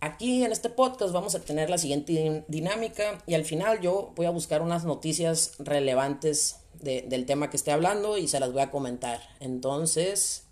Aquí 0.01 0.43
en 0.43 0.51
este 0.51 0.69
podcast 0.69 1.13
vamos 1.13 1.35
a 1.35 1.41
tener 1.41 1.69
la 1.69 1.77
siguiente 1.77 2.45
dinámica 2.47 3.21
y 3.25 3.33
al 3.33 3.43
final 3.43 3.81
yo 3.81 4.13
voy 4.15 4.27
a 4.27 4.29
buscar 4.29 4.61
unas 4.61 4.85
noticias 4.85 5.55
relevantes 5.59 6.57
del 6.81 7.25
tema 7.25 7.49
que 7.49 7.57
esté 7.57 7.71
hablando 7.71 8.17
y 8.17 8.29
se 8.29 8.39
las 8.39 8.53
voy 8.53 8.61
a 8.61 8.71
comentar. 8.71 9.19
Entonces, 9.41 10.43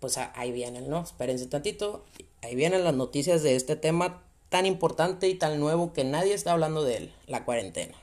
pues 0.00 0.18
ahí 0.18 0.50
vienen, 0.50 0.90
¿no? 0.90 1.02
Espérense 1.02 1.46
tantito. 1.46 2.04
Ahí 2.42 2.56
vienen 2.56 2.82
las 2.82 2.94
noticias 2.94 3.44
de 3.44 3.54
este 3.54 3.76
tema 3.76 4.24
tan 4.52 4.66
importante 4.66 5.28
y 5.28 5.34
tan 5.34 5.58
nuevo 5.58 5.94
que 5.94 6.04
nadie 6.04 6.34
está 6.34 6.52
hablando 6.52 6.84
de 6.84 6.98
él, 6.98 7.12
la 7.26 7.46
cuarentena. 7.46 7.94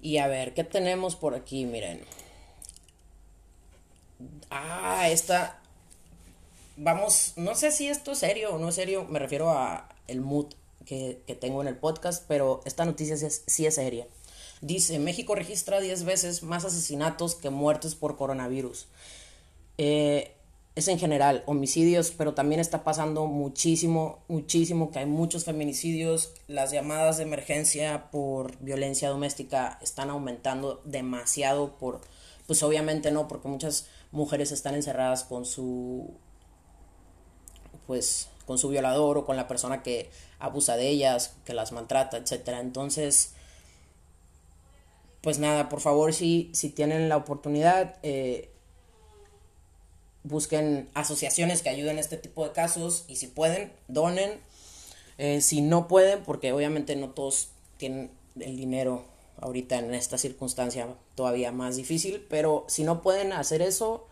Y 0.00 0.16
a 0.16 0.26
ver, 0.26 0.54
¿qué 0.54 0.64
tenemos 0.64 1.14
por 1.14 1.34
aquí? 1.34 1.66
Miren. 1.66 2.00
Ah, 4.50 5.10
esta. 5.10 5.60
Vamos, 6.78 7.34
no 7.36 7.54
sé 7.54 7.70
si 7.70 7.86
esto 7.86 8.12
es 8.12 8.18
serio 8.18 8.54
o 8.54 8.58
no 8.58 8.70
es 8.70 8.74
serio. 8.74 9.04
Me 9.04 9.18
refiero 9.18 9.50
a 9.50 9.90
el 10.08 10.22
mood 10.22 10.46
que, 10.86 11.22
tengo 11.38 11.60
en 11.60 11.68
el 11.68 11.76
podcast, 11.76 12.24
pero 12.26 12.62
esta 12.64 12.86
noticia 12.86 13.14
es, 13.14 13.44
sí 13.46 13.66
es 13.66 13.74
seria. 13.74 14.06
Dice, 14.62 14.98
México 14.98 15.34
registra 15.34 15.80
10 15.80 16.04
veces 16.04 16.42
más 16.42 16.64
asesinatos 16.64 17.34
que 17.34 17.50
muertes 17.50 17.94
por 17.94 18.16
coronavirus. 18.16 18.86
Eh, 19.76 20.32
es 20.74 20.88
en 20.88 20.98
general 20.98 21.42
homicidios, 21.46 22.12
pero 22.12 22.34
también 22.34 22.60
está 22.60 22.82
pasando 22.82 23.26
muchísimo, 23.26 24.24
muchísimo 24.28 24.90
que 24.90 25.00
hay 25.00 25.06
muchos 25.06 25.44
feminicidios, 25.44 26.32
las 26.46 26.72
llamadas 26.72 27.18
de 27.18 27.24
emergencia 27.24 28.10
por 28.10 28.58
violencia 28.58 29.10
doméstica 29.10 29.78
están 29.82 30.08
aumentando 30.08 30.80
demasiado 30.84 31.76
por, 31.76 32.00
pues 32.46 32.62
obviamente 32.62 33.10
no, 33.10 33.28
porque 33.28 33.48
muchas 33.48 33.86
mujeres 34.12 34.50
están 34.50 34.74
encerradas 34.74 35.24
con 35.24 35.44
su, 35.44 36.14
pues, 37.86 38.28
con 38.46 38.56
su 38.58 38.70
violador 38.70 39.18
o 39.18 39.24
con 39.26 39.36
la 39.36 39.48
persona 39.48 39.82
que 39.82 40.10
abusa 40.38 40.76
de 40.76 40.88
ellas, 40.88 41.36
que 41.44 41.52
las 41.52 41.72
maltrata, 41.72 42.16
etcétera. 42.16 42.60
Entonces, 42.60 43.34
pues 45.20 45.38
nada, 45.38 45.68
por 45.68 45.80
favor, 45.80 46.12
si, 46.14 46.50
si 46.54 46.70
tienen 46.70 47.08
la 47.08 47.16
oportunidad, 47.16 47.96
eh, 48.02 48.51
busquen 50.24 50.88
asociaciones 50.94 51.62
que 51.62 51.68
ayuden 51.68 51.98
a 51.98 52.00
este 52.00 52.16
tipo 52.16 52.46
de 52.46 52.52
casos 52.52 53.04
y 53.08 53.16
si 53.16 53.26
pueden, 53.26 53.72
donen. 53.88 54.40
Eh, 55.18 55.40
si 55.40 55.60
no 55.60 55.88
pueden, 55.88 56.22
porque 56.24 56.52
obviamente 56.52 56.96
no 56.96 57.10
todos 57.10 57.50
tienen 57.76 58.10
el 58.40 58.56
dinero 58.56 59.04
ahorita 59.40 59.78
en 59.78 59.92
esta 59.94 60.18
circunstancia 60.18 60.88
todavía 61.14 61.52
más 61.52 61.76
difícil, 61.76 62.24
pero 62.30 62.64
si 62.68 62.84
no 62.84 63.02
pueden 63.02 63.32
hacer 63.32 63.60
eso, 63.60 64.06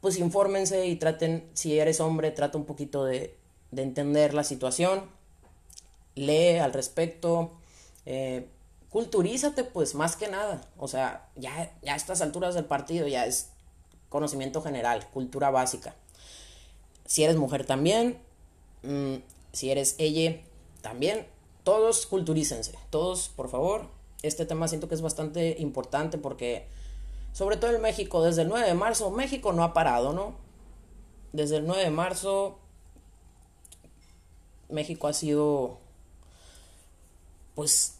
pues 0.00 0.18
infórmense 0.18 0.86
y 0.86 0.96
traten, 0.96 1.48
si 1.54 1.78
eres 1.78 2.00
hombre, 2.00 2.30
trata 2.30 2.58
un 2.58 2.64
poquito 2.64 3.04
de, 3.04 3.34
de 3.70 3.82
entender 3.82 4.34
la 4.34 4.44
situación, 4.44 5.04
lee 6.14 6.58
al 6.58 6.72
respecto, 6.72 7.52
eh, 8.04 8.46
culturízate 8.90 9.64
pues 9.64 9.94
más 9.94 10.16
que 10.16 10.28
nada, 10.28 10.68
o 10.76 10.88
sea, 10.88 11.28
ya, 11.36 11.72
ya 11.82 11.94
a 11.94 11.96
estas 11.96 12.20
alturas 12.20 12.54
del 12.54 12.66
partido 12.66 13.08
ya 13.08 13.26
es 13.26 13.50
conocimiento 14.08 14.62
general, 14.62 15.06
cultura 15.10 15.50
básica. 15.50 15.94
Si 17.04 17.22
eres 17.24 17.36
mujer 17.36 17.64
también, 17.64 18.18
mm, 18.82 19.16
si 19.52 19.70
eres 19.70 19.94
ella 19.98 20.40
también, 20.82 21.26
todos 21.64 22.06
culturícense, 22.06 22.78
todos 22.90 23.28
por 23.28 23.48
favor. 23.48 23.88
Este 24.22 24.46
tema 24.46 24.68
siento 24.68 24.88
que 24.88 24.94
es 24.94 25.02
bastante 25.02 25.56
importante 25.58 26.18
porque, 26.18 26.66
sobre 27.32 27.56
todo 27.56 27.72
en 27.74 27.82
México, 27.82 28.22
desde 28.22 28.42
el 28.42 28.48
9 28.48 28.66
de 28.66 28.74
marzo, 28.74 29.10
México 29.10 29.52
no 29.52 29.62
ha 29.64 29.72
parado, 29.72 30.12
¿no? 30.12 30.34
Desde 31.32 31.56
el 31.56 31.66
9 31.66 31.82
de 31.82 31.90
marzo, 31.90 32.58
México 34.68 35.06
ha 35.08 35.12
sido, 35.12 35.78
pues, 37.54 37.95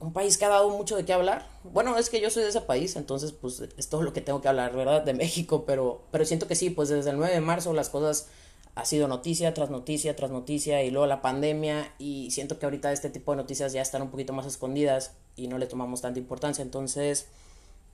un 0.00 0.12
país 0.14 0.38
que 0.38 0.46
ha 0.46 0.48
dado 0.48 0.70
mucho 0.70 0.96
de 0.96 1.04
qué 1.04 1.12
hablar. 1.12 1.46
Bueno, 1.62 1.96
es 1.98 2.08
que 2.08 2.20
yo 2.20 2.30
soy 2.30 2.42
de 2.42 2.48
ese 2.48 2.62
país, 2.62 2.96
entonces 2.96 3.32
pues 3.32 3.60
es 3.60 3.88
todo 3.88 4.02
lo 4.02 4.12
que 4.12 4.22
tengo 4.22 4.40
que 4.40 4.48
hablar, 4.48 4.74
¿verdad? 4.74 5.02
De 5.02 5.12
México, 5.14 5.64
pero, 5.66 6.02
pero 6.10 6.24
siento 6.24 6.48
que 6.48 6.54
sí, 6.54 6.70
pues 6.70 6.88
desde 6.88 7.10
el 7.10 7.18
9 7.18 7.34
de 7.34 7.40
marzo 7.40 7.72
las 7.74 7.90
cosas 7.90 8.28
ha 8.74 8.84
sido 8.84 9.08
noticia 9.08 9.52
tras 9.52 9.68
noticia 9.68 10.16
tras 10.16 10.30
noticia 10.30 10.82
y 10.84 10.90
luego 10.90 11.06
la 11.06 11.20
pandemia 11.20 11.92
y 11.98 12.30
siento 12.30 12.58
que 12.58 12.66
ahorita 12.66 12.92
este 12.92 13.10
tipo 13.10 13.32
de 13.32 13.36
noticias 13.36 13.72
ya 13.72 13.82
están 13.82 14.00
un 14.02 14.10
poquito 14.10 14.32
más 14.32 14.46
escondidas 14.46 15.12
y 15.36 15.48
no 15.48 15.58
le 15.58 15.66
tomamos 15.66 16.00
tanta 16.00 16.18
importancia, 16.18 16.62
entonces 16.62 17.26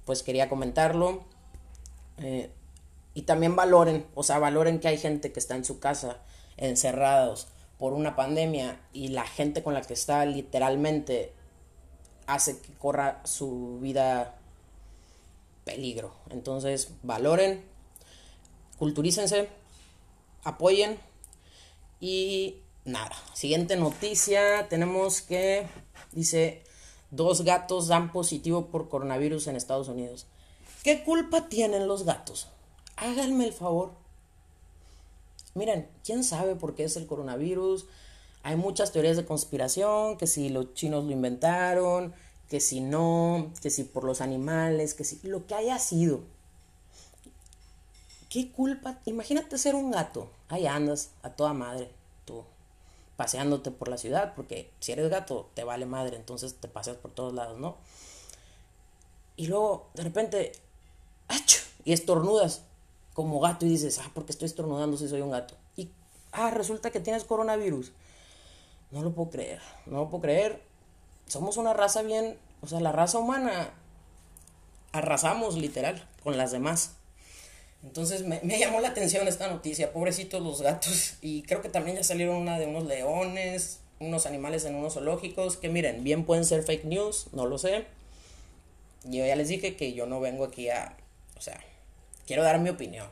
pues 0.05 0.23
quería 0.23 0.49
comentarlo. 0.49 1.25
Eh, 2.19 2.51
y 3.15 3.23
también 3.23 3.57
valoren, 3.57 4.07
o 4.15 4.23
sea, 4.23 4.39
valoren 4.39 4.79
que 4.79 4.89
hay 4.89 4.99
gente 4.99 5.33
que 5.33 5.41
está 5.41 5.57
en 5.57 5.65
su 5.65 5.81
casa 5.81 6.19
encerrados 6.57 7.49
por 7.79 7.95
una 7.95 8.15
pandemia 8.15 8.81
y 8.93 9.09
la 9.09 9.27
gente 9.27 9.63
con 9.63 9.75
la 9.75 9.83
que 9.83 9.95
está 9.95 10.25
literalmente 10.25 11.33
hace 12.27 12.59
que 12.61 12.73
corra 12.75 13.21
su 13.25 13.79
vida 13.81 14.37
peligro. 15.65 16.15
Entonces, 16.31 16.91
valoren, 17.03 17.65
culturícense, 18.79 19.49
apoyen 20.45 20.99
y 22.01 22.57
nada. 22.85 23.17
Siguiente 23.35 23.77
noticia, 23.77 24.69
tenemos 24.69 25.21
que, 25.21 25.67
dice, 26.13 26.63
dos 27.11 27.43
gatos 27.43 27.89
dan 27.89 28.13
positivo 28.13 28.67
por 28.67 28.89
coronavirus 28.89 29.49
en 29.49 29.57
Estados 29.57 29.89
Unidos. 29.89 30.27
¿Qué 30.83 31.03
culpa 31.03 31.49
tienen 31.49 31.89
los 31.89 32.05
gatos? 32.05 32.49
Háganme 32.97 33.45
el 33.47 33.53
favor. 33.53 33.93
Miren, 35.55 35.89
¿quién 36.05 36.23
sabe 36.23 36.55
por 36.55 36.75
qué 36.75 36.85
es 36.85 36.97
el 36.97 37.07
coronavirus? 37.07 37.87
Hay 38.47 38.55
muchas 38.55 38.93
teorías 38.93 39.17
de 39.17 39.25
conspiración, 39.25 40.17
que 40.19 40.29
si 40.29 40.51
los 40.51 40.73
chinos 40.73 41.05
lo 41.05 41.11
inventaron, 41.11 42.15
que 42.49 42.61
si 42.61 42.81
no, 42.81 43.51
que 43.61 43.71
si 43.71 43.83
por 43.83 44.05
los 44.05 44.21
animales, 44.21 44.95
que 44.95 45.03
si 45.03 45.19
lo 45.27 45.49
que 45.49 45.57
haya 45.57 45.81
sido. 45.81 46.21
¿Qué 48.29 48.53
culpa? 48.53 49.01
Imagínate 49.05 49.59
ser 49.59 49.75
un 49.75 49.91
gato. 49.91 50.31
Ahí 50.49 50.69
andas 50.69 51.11
a 51.25 51.31
toda 51.31 51.55
madre, 51.55 51.91
tú, 52.25 52.45
paseándote 53.17 53.73
por 53.73 53.89
la 53.89 53.99
ciudad, 53.99 54.33
porque 54.37 54.71
si 54.79 54.93
eres 54.93 55.11
gato 55.11 55.51
te 55.55 55.65
vale 55.65 55.85
madre, 55.85 56.15
entonces 56.15 56.55
te 56.55 56.69
paseas 56.69 56.99
por 56.99 57.11
todos 57.11 57.35
lados, 57.35 57.59
¿no? 57.59 57.75
Y 59.35 59.49
luego, 59.49 59.89
de 59.95 60.05
repente, 60.05 60.53
¡ach! 61.27 61.57
y 61.85 61.93
estornudas 61.93 62.63
como 63.13 63.41
gato 63.41 63.67
y 63.67 63.71
dices, 63.71 63.99
ah, 63.99 64.09
porque 64.15 64.31
estoy 64.31 64.47
estornudando 64.47 64.97
si 64.97 65.09
soy 65.09 65.23
un 65.23 65.33
gato. 65.33 65.57
Y, 65.77 65.91
ah, 66.31 66.53
resulta 66.53 66.93
que 66.93 67.01
tienes 67.01 67.25
coronavirus. 67.25 67.91
No 68.97 69.03
lo 69.03 69.13
puedo 69.13 69.29
creer, 69.29 69.61
no 69.85 69.99
lo 69.99 70.09
puedo 70.09 70.23
creer. 70.23 70.63
Somos 71.27 71.59
una 71.59 71.75
raza 71.75 72.01
bien, 72.01 72.39
o 72.63 72.67
sea, 72.67 72.81
la 72.81 72.93
raza 72.93 73.19
humana 73.19 73.75
arrasamos 74.91 75.59
literal 75.59 76.09
con 76.23 76.39
las 76.39 76.51
demás. 76.51 76.93
Entonces 77.83 78.25
me, 78.25 78.41
llamó 78.59 78.81
la 78.81 78.89
atención 78.89 79.29
esta 79.29 79.49
noticia, 79.49 79.93
pobrecitos 79.93 80.41
los 80.41 80.63
gatos. 80.63 81.17
Y 81.21 81.43
creo 81.43 81.61
que 81.61 81.69
también 81.69 81.99
ya 81.99 82.05
salieron 82.05 82.37
una 82.37 82.59
de 82.59 82.65
unos 82.65 82.87
leones, 82.87 83.81
unos 84.01 84.25
animales 84.25 84.65
en 84.65 84.75
unos 84.75 84.95
zoológicos, 84.95 85.59
que 85.59 85.69
miren, 85.69 86.03
bien 86.03 86.25
pueden 86.25 86.47
ser 86.47 86.63
fake 86.63 86.87
news, 86.87 87.27
no 87.33 87.45
lo 87.45 87.59
sé. 87.59 87.85
Yo 89.05 89.27
ya 89.27 89.37
les 89.37 89.49
dije 89.49 89.77
que 89.77 89.93
yo 89.93 90.07
no 90.07 90.21
vengo 90.21 90.43
aquí 90.43 90.71
a, 90.71 90.97
o 91.37 91.43
sea, 91.43 91.61
quiero 92.27 92.43
dar 92.43 92.59
mi 92.61 92.71
opinión. 92.71 93.11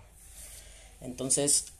Entonces, 1.02 1.73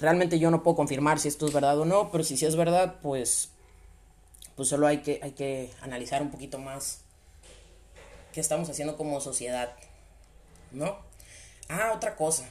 realmente 0.00 0.38
yo 0.38 0.50
no 0.50 0.62
puedo 0.62 0.76
confirmar 0.76 1.18
si 1.18 1.28
esto 1.28 1.46
es 1.46 1.52
verdad 1.52 1.78
o 1.78 1.84
no, 1.84 2.10
pero 2.10 2.24
si 2.24 2.36
sí 2.36 2.46
es 2.46 2.56
verdad, 2.56 2.96
pues, 3.02 3.50
pues 4.56 4.68
solo 4.68 4.86
hay 4.86 4.98
que, 4.98 5.20
hay 5.22 5.32
que 5.32 5.70
analizar 5.80 6.22
un 6.22 6.30
poquito 6.30 6.58
más 6.58 7.00
qué 8.32 8.40
estamos 8.40 8.68
haciendo 8.68 8.96
como 8.96 9.20
sociedad, 9.20 9.74
¿no? 10.72 10.98
Ah, 11.68 11.92
otra 11.94 12.16
cosa. 12.16 12.48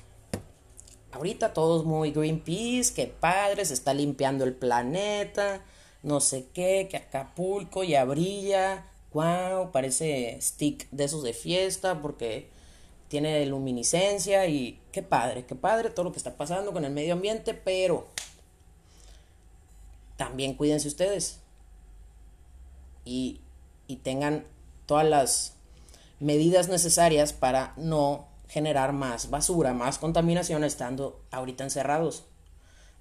Ahorita 1.11 1.53
todos 1.53 1.85
muy 1.85 2.11
Greenpeace, 2.11 2.93
que 2.93 3.07
padre, 3.07 3.65
se 3.65 3.73
está 3.73 3.93
limpiando 3.93 4.43
el 4.43 4.53
planeta, 4.53 5.63
no 6.03 6.19
sé 6.19 6.47
qué, 6.53 6.87
que 6.91 6.97
Acapulco 6.97 7.83
ya 7.83 8.03
brilla, 8.03 8.85
wow, 9.13 9.71
parece 9.71 10.37
stick 10.41 10.87
de 10.91 11.05
esos 11.05 11.23
de 11.23 11.33
fiesta 11.33 12.01
porque 12.01 12.49
tiene 13.07 13.45
luminiscencia 13.45 14.47
y 14.47 14.79
qué 14.91 15.01
padre, 15.01 15.45
qué 15.45 15.55
padre 15.55 15.89
todo 15.89 16.05
lo 16.05 16.11
que 16.11 16.17
está 16.17 16.35
pasando 16.35 16.73
con 16.73 16.83
el 16.85 16.91
medio 16.91 17.13
ambiente, 17.13 17.53
pero 17.53 18.07
también 20.17 20.55
cuídense 20.55 20.87
ustedes 20.87 21.39
y, 23.05 23.39
y 23.87 23.97
tengan 23.97 24.45
todas 24.85 25.05
las 25.05 25.53
medidas 26.19 26.67
necesarias 26.67 27.33
para 27.33 27.73
no 27.77 28.27
generar 28.49 28.93
más 28.93 29.29
basura, 29.29 29.73
más 29.73 29.97
contaminación 29.97 30.63
estando 30.63 31.21
ahorita 31.31 31.63
encerrados. 31.63 32.23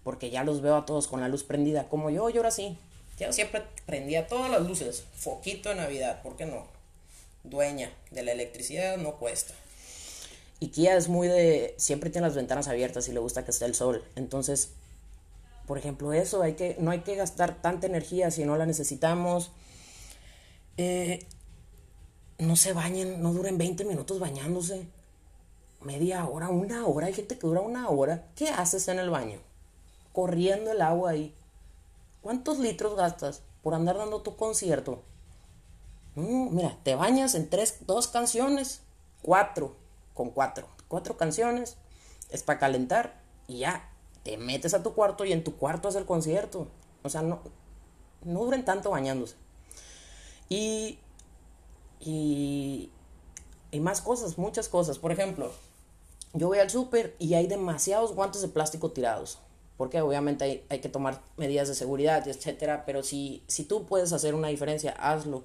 Porque 0.05 0.31
ya 0.31 0.45
los 0.45 0.61
veo 0.61 0.77
a 0.77 0.87
todos 0.87 1.09
con 1.09 1.21
la 1.21 1.29
luz 1.29 1.43
prendida, 1.43 1.89
como 1.89 2.11
yo, 2.11 2.29
yo 2.31 2.41
ahora 2.41 2.51
sí. 2.51 2.79
Yo 3.19 3.33
siempre 3.33 3.65
prendía 3.87 4.29
todas 4.29 4.51
las 4.51 4.63
luces, 4.63 5.05
foquito 5.15 5.71
de 5.71 5.77
Navidad, 5.77 6.23
¿por 6.23 6.37
qué 6.37 6.47
no? 6.47 6.67
Dueña 7.45 7.91
de 8.11 8.23
la 8.23 8.33
electricidad 8.33 8.99
no 8.99 9.17
cuesta. 9.17 9.55
Y 10.59 10.87
es 10.87 11.09
muy 11.09 11.29
de, 11.29 11.75
siempre 11.77 12.11
tiene 12.11 12.27
las 12.27 12.37
ventanas 12.37 12.69
abiertas 12.69 13.09
y 13.09 13.13
le 13.13 13.21
gusta 13.21 13.45
que 13.45 13.51
esté 13.51 13.67
el 13.67 13.75
sol. 13.75 14.03
Entonces, 14.15 14.71
por 15.67 15.79
ejemplo, 15.79 16.13
eso, 16.13 16.43
hay 16.43 16.55
que, 16.55 16.77
no 16.79 16.91
hay 16.91 17.01
que 17.01 17.15
gastar 17.15 17.61
tanta 17.61 17.87
energía 17.87 18.31
si 18.31 18.45
no 18.45 18.57
la 18.57 18.65
necesitamos. 18.65 19.51
Eh, 20.79 21.27
no 22.39 22.57
se 22.57 22.73
bañen, 22.73 23.23
no 23.23 23.33
duren 23.33 23.59
20 23.59 23.85
minutos 23.85 24.19
bañándose 24.19 24.87
media 25.81 26.27
hora, 26.27 26.49
una 26.49 26.87
hora, 26.87 27.07
hay 27.07 27.15
gente 27.15 27.39
que 27.39 27.47
dura 27.47 27.61
una 27.61 27.89
hora. 27.89 28.27
¿Qué 28.35 28.49
haces 28.49 28.89
en 28.89 28.99
el 28.99 29.11
baño? 29.11 29.41
Corriendo 30.13 30.73
el 30.73 30.83
agua 30.83 31.11
ahí. 31.11 31.35
¿Cuántos 32.21 32.59
litros 32.59 32.97
gastas 32.97 33.43
por 33.63 33.75
andar 33.75 33.97
dando 33.97 34.23
tu 34.23 34.37
concierto? 34.37 35.03
mira, 36.17 36.79
te 36.83 36.95
bañas 36.95 37.35
en 37.35 37.51
tres, 37.51 37.81
dos 37.87 38.09
canciones, 38.09 38.81
cuatro, 39.21 39.77
con 40.17 40.31
cuatro, 40.31 40.67
cuatro 40.89 41.17
canciones, 41.17 41.77
es 42.31 42.43
para 42.43 42.59
calentar 42.59 43.23
y 43.47 43.59
ya, 43.59 43.89
te 44.25 44.37
metes 44.37 44.75
a 44.75 44.83
tu 44.83 44.95
cuarto 44.95 45.25
y 45.25 45.33
en 45.33 45.45
tu 45.45 45.57
cuarto 45.57 45.89
es 45.89 45.95
el 45.95 46.05
concierto. 46.05 46.67
O 47.05 47.09
sea, 47.09 47.23
no, 47.23 47.39
no 48.25 48.45
duren 48.45 48.65
tanto 48.65 48.91
bañándose. 48.91 49.37
Y, 50.49 50.99
y, 52.01 52.91
y 53.71 53.81
más 53.81 54.01
cosas, 54.01 54.39
muchas 54.39 54.69
cosas. 54.69 54.99
Por 54.99 55.13
ejemplo, 55.13 55.53
yo 56.33 56.49
voy 56.49 56.59
al 56.59 56.71
súper 56.71 57.15
y 57.19 57.35
hay 57.35 57.47
demasiados 57.47 58.15
guantes 58.15 58.43
de 58.43 58.49
plástico 58.49 58.91
tirados. 58.91 59.39
Porque 59.77 60.01
obviamente 60.01 60.65
hay, 60.71 60.81
que 60.81 60.89
tomar 60.89 61.21
medidas 61.37 61.69
de 61.69 61.75
seguridad, 61.75 62.27
etcétera. 62.27 62.85
Pero 62.87 63.03
si, 63.03 63.45
si 63.47 63.65
tú 63.65 63.85
puedes 63.85 64.13
hacer 64.13 64.35
una 64.35 64.49
diferencia, 64.49 64.93
hazlo. 64.93 65.45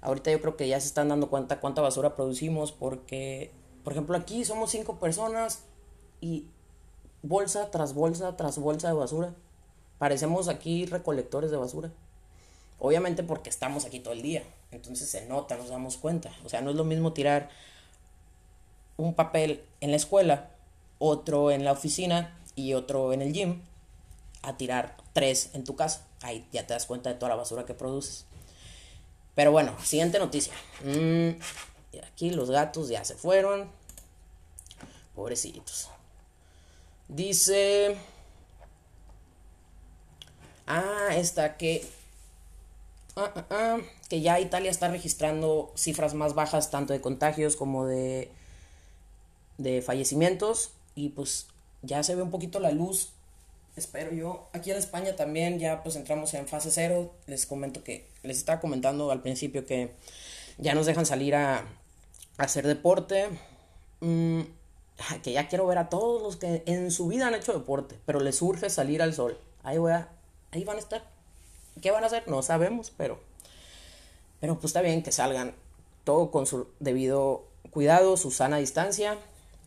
Ahorita 0.00 0.30
yo 0.30 0.40
creo 0.40 0.56
que 0.56 0.68
ya 0.68 0.80
se 0.80 0.86
están 0.86 1.08
dando 1.08 1.28
cuenta 1.28 1.60
cuánta 1.60 1.82
basura 1.82 2.14
producimos. 2.14 2.70
Porque, 2.70 3.52
por 3.86 3.92
ejemplo, 3.92 4.16
aquí 4.16 4.44
somos 4.44 4.72
cinco 4.72 4.98
personas 4.98 5.60
y 6.20 6.48
bolsa 7.22 7.70
tras 7.70 7.94
bolsa 7.94 8.36
tras 8.36 8.58
bolsa 8.58 8.88
de 8.88 8.94
basura. 8.94 9.32
Parecemos 9.98 10.48
aquí 10.48 10.86
recolectores 10.86 11.52
de 11.52 11.56
basura. 11.56 11.92
Obviamente 12.80 13.22
porque 13.22 13.48
estamos 13.48 13.84
aquí 13.84 14.00
todo 14.00 14.12
el 14.12 14.22
día. 14.22 14.42
Entonces 14.72 15.08
se 15.08 15.26
nota, 15.26 15.56
nos 15.56 15.68
damos 15.68 15.98
cuenta. 15.98 16.32
O 16.44 16.48
sea, 16.48 16.62
no 16.62 16.70
es 16.70 16.76
lo 16.76 16.82
mismo 16.82 17.12
tirar 17.12 17.48
un 18.96 19.14
papel 19.14 19.62
en 19.80 19.92
la 19.92 19.98
escuela, 19.98 20.50
otro 20.98 21.52
en 21.52 21.64
la 21.64 21.70
oficina 21.70 22.36
y 22.56 22.74
otro 22.74 23.12
en 23.12 23.22
el 23.22 23.32
gym, 23.32 23.62
a 24.42 24.56
tirar 24.56 24.96
tres 25.12 25.50
en 25.54 25.62
tu 25.62 25.76
casa. 25.76 26.04
Ahí 26.22 26.44
ya 26.50 26.66
te 26.66 26.74
das 26.74 26.86
cuenta 26.86 27.10
de 27.10 27.14
toda 27.14 27.28
la 27.28 27.36
basura 27.36 27.64
que 27.64 27.74
produces. 27.74 28.26
Pero 29.36 29.52
bueno, 29.52 29.76
siguiente 29.84 30.18
noticia. 30.18 30.54
Mm, 30.82 31.38
aquí 32.04 32.30
los 32.30 32.50
gatos 32.50 32.88
ya 32.88 33.04
se 33.04 33.14
fueron. 33.14 33.70
Pobrecitos. 35.14 35.88
Dice... 37.08 37.96
Ah, 40.66 41.10
esta 41.12 41.56
que... 41.56 41.88
Ah, 43.14 43.32
ah, 43.34 43.46
ah, 43.50 43.78
que 44.10 44.20
ya 44.20 44.40
Italia 44.40 44.70
está 44.70 44.88
registrando 44.88 45.72
cifras 45.74 46.12
más 46.14 46.34
bajas 46.34 46.70
tanto 46.70 46.92
de 46.92 47.00
contagios 47.00 47.56
como 47.56 47.86
de 47.86 48.30
de 49.58 49.82
fallecimientos 49.82 50.70
y 50.94 51.10
pues 51.10 51.46
ya 51.82 52.02
se 52.02 52.14
ve 52.14 52.22
un 52.22 52.30
poquito 52.30 52.60
la 52.60 52.70
luz, 52.70 53.10
espero 53.76 54.12
yo. 54.12 54.48
Aquí 54.52 54.70
en 54.70 54.76
España 54.76 55.16
también 55.16 55.58
ya 55.58 55.82
pues 55.82 55.96
entramos 55.96 56.34
en 56.34 56.46
fase 56.46 56.70
cero, 56.70 57.12
les 57.26 57.46
comento 57.46 57.82
que, 57.84 58.06
les 58.22 58.38
estaba 58.38 58.60
comentando 58.60 59.10
al 59.10 59.22
principio 59.22 59.66
que 59.66 59.92
ya 60.58 60.74
nos 60.74 60.86
dejan 60.86 61.06
salir 61.06 61.34
a, 61.34 61.64
hacer 62.38 62.66
deporte, 62.66 63.28
mm, 64.00 64.40
que 65.22 65.32
ya 65.32 65.48
quiero 65.48 65.66
ver 65.66 65.78
a 65.78 65.88
todos 65.88 66.22
los 66.22 66.36
que 66.36 66.62
en 66.66 66.90
su 66.90 67.08
vida 67.08 67.26
han 67.26 67.34
hecho 67.34 67.52
deporte, 67.52 67.98
pero 68.06 68.20
les 68.20 68.40
urge 68.42 68.70
salir 68.70 69.02
al 69.02 69.14
sol. 69.14 69.38
Ahí 69.62 69.78
voy 69.78 69.92
a, 69.92 70.08
ahí 70.52 70.64
van 70.64 70.76
a 70.76 70.80
estar. 70.80 71.04
¿Qué 71.80 71.90
van 71.90 72.04
a 72.04 72.06
hacer? 72.06 72.26
No 72.28 72.42
sabemos, 72.42 72.92
pero 72.96 73.20
Pero 74.40 74.54
pues 74.54 74.66
está 74.66 74.80
bien 74.80 75.02
que 75.02 75.12
salgan 75.12 75.54
todo 76.04 76.30
con 76.30 76.46
su 76.46 76.68
debido 76.80 77.44
cuidado, 77.70 78.16
su 78.16 78.30
sana 78.30 78.58
distancia. 78.58 79.18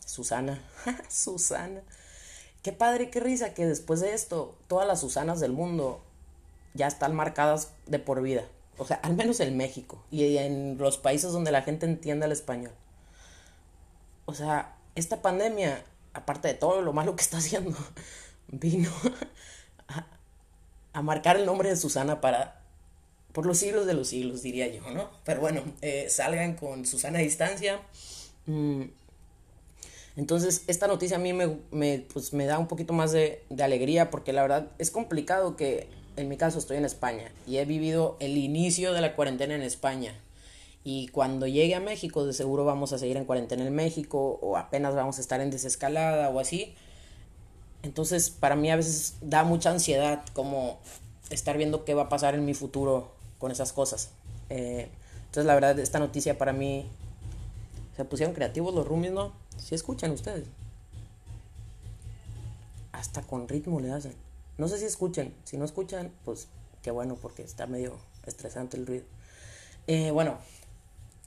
Susana, 0.04 0.60
Susana. 1.08 1.82
Qué 2.62 2.72
padre, 2.72 3.10
qué 3.10 3.20
risa 3.20 3.54
que 3.54 3.66
después 3.66 4.00
de 4.00 4.12
esto 4.12 4.54
todas 4.66 4.86
las 4.86 5.00
Susanas 5.00 5.40
del 5.40 5.52
mundo 5.52 6.00
ya 6.74 6.86
están 6.86 7.14
marcadas 7.14 7.72
de 7.86 7.98
por 7.98 8.20
vida. 8.22 8.44
O 8.80 8.86
sea, 8.86 8.96
al 9.02 9.14
menos 9.14 9.40
en 9.40 9.58
México 9.58 10.02
y 10.10 10.38
en 10.38 10.78
los 10.78 10.96
países 10.96 11.32
donde 11.32 11.52
la 11.52 11.60
gente 11.60 11.84
entiende 11.84 12.24
el 12.24 12.32
español. 12.32 12.72
O 14.24 14.32
sea, 14.32 14.74
esta 14.94 15.20
pandemia, 15.20 15.84
aparte 16.14 16.48
de 16.48 16.54
todo 16.54 16.80
lo 16.80 16.94
malo 16.94 17.14
que 17.14 17.20
está 17.20 17.36
haciendo, 17.36 17.76
vino 18.48 18.90
a, 20.94 21.02
marcar 21.02 21.36
el 21.36 21.44
nombre 21.44 21.68
de 21.68 21.76
Susana 21.76 22.22
para, 22.22 22.62
por 23.32 23.44
los 23.44 23.58
siglos 23.58 23.84
de 23.84 23.92
los 23.92 24.08
siglos, 24.08 24.40
diría 24.40 24.66
yo, 24.68 24.80
¿no? 24.92 25.10
Pero 25.24 25.42
bueno, 25.42 25.62
eh, 25.82 26.06
salgan 26.08 26.54
con 26.54 26.86
Susana 26.86 27.18
a 27.18 27.22
distancia. 27.22 27.82
Mm. 28.46 28.84
Entonces, 30.16 30.64
esta 30.68 30.86
noticia 30.86 31.18
a 31.18 31.20
mí 31.20 31.34
me, 31.34 31.98
pues, 31.98 32.32
me 32.32 32.46
da 32.46 32.58
un 32.58 32.66
poquito 32.66 32.94
más 32.94 33.12
de, 33.12 33.44
de 33.50 33.62
alegría 33.62 34.10
porque 34.10 34.32
la 34.32 34.40
verdad 34.40 34.70
es 34.78 34.90
complicado 34.90 35.54
que, 35.54 35.99
en 36.16 36.28
mi 36.28 36.36
caso, 36.36 36.58
estoy 36.58 36.76
en 36.76 36.84
España 36.84 37.30
y 37.46 37.58
he 37.58 37.64
vivido 37.64 38.16
el 38.20 38.36
inicio 38.36 38.92
de 38.92 39.00
la 39.00 39.14
cuarentena 39.14 39.54
en 39.54 39.62
España. 39.62 40.14
Y 40.82 41.08
cuando 41.08 41.46
llegue 41.46 41.74
a 41.74 41.80
México, 41.80 42.24
de 42.24 42.32
seguro 42.32 42.64
vamos 42.64 42.92
a 42.92 42.98
seguir 42.98 43.16
en 43.16 43.24
cuarentena 43.24 43.66
en 43.66 43.74
México 43.74 44.38
o 44.40 44.56
apenas 44.56 44.94
vamos 44.94 45.18
a 45.18 45.20
estar 45.20 45.40
en 45.40 45.50
desescalada 45.50 46.30
o 46.30 46.40
así. 46.40 46.74
Entonces, 47.82 48.30
para 48.30 48.56
mí 48.56 48.70
a 48.70 48.76
veces 48.76 49.16
da 49.20 49.44
mucha 49.44 49.70
ansiedad 49.70 50.22
como 50.32 50.78
estar 51.30 51.56
viendo 51.56 51.84
qué 51.84 51.94
va 51.94 52.04
a 52.04 52.08
pasar 52.08 52.34
en 52.34 52.44
mi 52.44 52.54
futuro 52.54 53.12
con 53.38 53.52
esas 53.52 53.72
cosas. 53.72 54.10
Eh, 54.48 54.88
entonces, 55.26 55.44
la 55.44 55.54
verdad, 55.54 55.78
esta 55.78 55.98
noticia 55.98 56.38
para 56.38 56.52
mí 56.52 56.86
se 57.96 58.04
pusieron 58.04 58.34
creativos 58.34 58.74
los 58.74 58.86
roomies, 58.86 59.12
¿no? 59.12 59.32
Si 59.58 59.74
escuchan 59.74 60.10
ustedes. 60.10 60.46
Hasta 62.92 63.22
con 63.22 63.48
ritmo 63.48 63.80
le 63.80 63.92
hacen. 63.92 64.29
No 64.60 64.68
sé 64.68 64.78
si 64.78 64.84
escuchan. 64.84 65.32
Si 65.44 65.56
no 65.56 65.64
escuchan, 65.64 66.12
pues 66.26 66.48
qué 66.82 66.90
bueno, 66.90 67.16
porque 67.16 67.42
está 67.42 67.66
medio 67.66 67.98
estresante 68.26 68.76
el 68.76 68.86
ruido. 68.86 69.04
Eh, 69.86 70.10
bueno, 70.10 70.36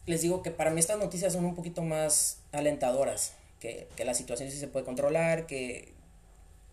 les 0.06 0.22
digo 0.22 0.44
que 0.44 0.52
para 0.52 0.70
mí 0.70 0.80
estas 0.80 1.00
noticias 1.00 1.34
son 1.34 1.44
un 1.44 1.56
poquito 1.56 1.82
más 1.82 2.38
alentadoras. 2.52 3.34
Que, 3.60 3.88
que 3.96 4.06
la 4.06 4.14
situación 4.14 4.52
sí 4.52 4.60
se 4.60 4.68
puede 4.68 4.86
controlar, 4.86 5.48
que, 5.48 5.94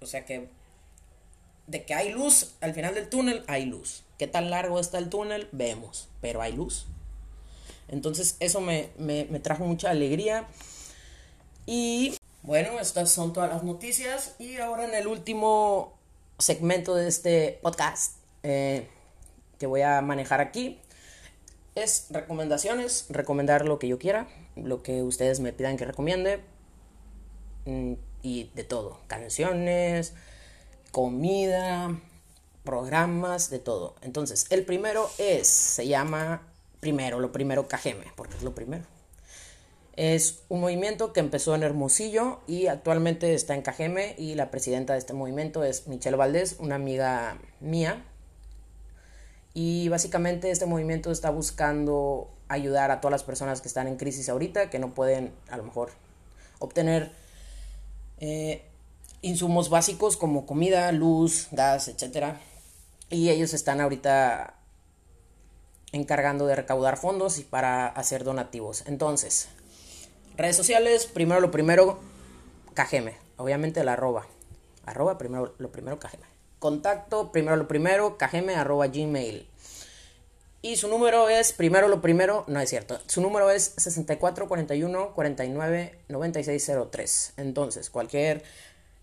o 0.02 0.06
sea 0.06 0.26
que 0.26 0.48
de 1.66 1.84
que 1.86 1.94
hay 1.94 2.10
luz 2.10 2.52
al 2.60 2.74
final 2.74 2.94
del 2.94 3.08
túnel, 3.08 3.42
hay 3.46 3.64
luz. 3.64 4.02
¿Qué 4.18 4.26
tan 4.26 4.50
largo 4.50 4.78
está 4.78 4.98
el 4.98 5.08
túnel? 5.08 5.48
Vemos, 5.52 6.08
pero 6.20 6.42
hay 6.42 6.52
luz. 6.52 6.84
Entonces 7.88 8.36
eso 8.38 8.60
me, 8.60 8.90
me, 8.98 9.24
trajo 9.40 9.64
mucha 9.64 9.88
alegría. 9.88 10.46
Y 11.64 12.18
bueno, 12.42 12.78
estas 12.80 13.10
son 13.10 13.32
todas 13.32 13.48
las 13.48 13.62
noticias. 13.62 14.34
Y 14.38 14.58
ahora 14.58 14.84
en 14.84 14.94
el 14.94 15.06
último 15.06 15.99
segmento 16.40 16.94
de 16.94 17.08
este 17.08 17.58
podcast 17.62 18.16
eh, 18.42 18.88
que 19.58 19.66
voy 19.66 19.82
a 19.82 20.00
manejar 20.00 20.40
aquí 20.40 20.80
es 21.74 22.06
recomendaciones, 22.10 23.06
recomendar 23.10 23.64
lo 23.64 23.78
que 23.78 23.88
yo 23.88 23.98
quiera, 23.98 24.28
lo 24.56 24.82
que 24.82 25.02
ustedes 25.02 25.40
me 25.40 25.52
pidan 25.52 25.76
que 25.76 25.84
recomiende. 25.84 26.40
Mm, 27.66 27.94
y 28.22 28.50
de 28.54 28.64
todo, 28.64 29.00
canciones, 29.06 30.14
comida, 30.90 31.98
programas, 32.64 33.50
de 33.50 33.58
todo. 33.58 33.94
Entonces, 34.02 34.46
el 34.50 34.64
primero 34.64 35.10
es, 35.18 35.46
se 35.46 35.86
llama 35.86 36.42
primero, 36.80 37.20
lo 37.20 37.32
primero 37.32 37.68
Cajeme, 37.68 38.06
porque 38.16 38.36
es 38.36 38.42
lo 38.42 38.54
primero. 38.54 38.84
Es 40.02 40.44
un 40.48 40.62
movimiento 40.62 41.12
que 41.12 41.20
empezó 41.20 41.54
en 41.54 41.62
Hermosillo 41.62 42.40
y 42.46 42.68
actualmente 42.68 43.34
está 43.34 43.54
en 43.54 43.60
Cajeme 43.60 44.14
y 44.16 44.34
la 44.34 44.50
presidenta 44.50 44.94
de 44.94 44.98
este 44.98 45.12
movimiento 45.12 45.62
es 45.62 45.88
Michelle 45.88 46.16
Valdés, 46.16 46.56
una 46.58 46.76
amiga 46.76 47.36
mía. 47.60 48.02
Y 49.52 49.90
básicamente 49.90 50.50
este 50.50 50.64
movimiento 50.64 51.10
está 51.10 51.28
buscando 51.28 52.30
ayudar 52.48 52.90
a 52.90 53.02
todas 53.02 53.12
las 53.12 53.24
personas 53.24 53.60
que 53.60 53.68
están 53.68 53.88
en 53.88 53.98
crisis 53.98 54.30
ahorita, 54.30 54.70
que 54.70 54.78
no 54.78 54.94
pueden 54.94 55.34
a 55.50 55.58
lo 55.58 55.64
mejor 55.64 55.90
obtener 56.60 57.12
eh, 58.20 58.64
insumos 59.20 59.68
básicos 59.68 60.16
como 60.16 60.46
comida, 60.46 60.90
luz, 60.92 61.48
gas, 61.50 61.88
etc. 61.88 62.36
Y 63.10 63.28
ellos 63.28 63.52
están 63.52 63.82
ahorita 63.82 64.54
encargando 65.92 66.46
de 66.46 66.56
recaudar 66.56 66.96
fondos 66.96 67.38
y 67.38 67.44
para 67.44 67.86
hacer 67.86 68.24
donativos. 68.24 68.84
Entonces, 68.86 69.50
redes 70.42 70.56
sociales, 70.56 71.06
primero 71.06 71.40
lo 71.40 71.50
primero, 71.50 72.00
Cajeme. 72.74 73.16
Obviamente 73.36 73.82
la 73.84 73.94
arroba. 73.94 74.26
Arroba, 74.86 75.18
primero 75.18 75.54
lo 75.58 75.70
primero, 75.70 75.98
Cajeme. 75.98 76.24
Contacto, 76.58 77.32
primero 77.32 77.56
lo 77.56 77.68
primero, 77.68 78.18
Cajeme, 78.18 78.54
arroba 78.54 78.86
gmail. 78.88 79.46
Y 80.62 80.76
su 80.76 80.88
número 80.88 81.30
es, 81.30 81.54
primero 81.54 81.88
lo 81.88 82.02
primero, 82.02 82.44
no 82.46 82.60
es 82.60 82.68
cierto, 82.68 83.00
su 83.06 83.22
número 83.22 83.50
es 83.50 83.72
6441 83.78 85.14
49 85.14 85.98
9603. 86.08 87.32
Entonces, 87.38 87.88
cualquier, 87.88 88.42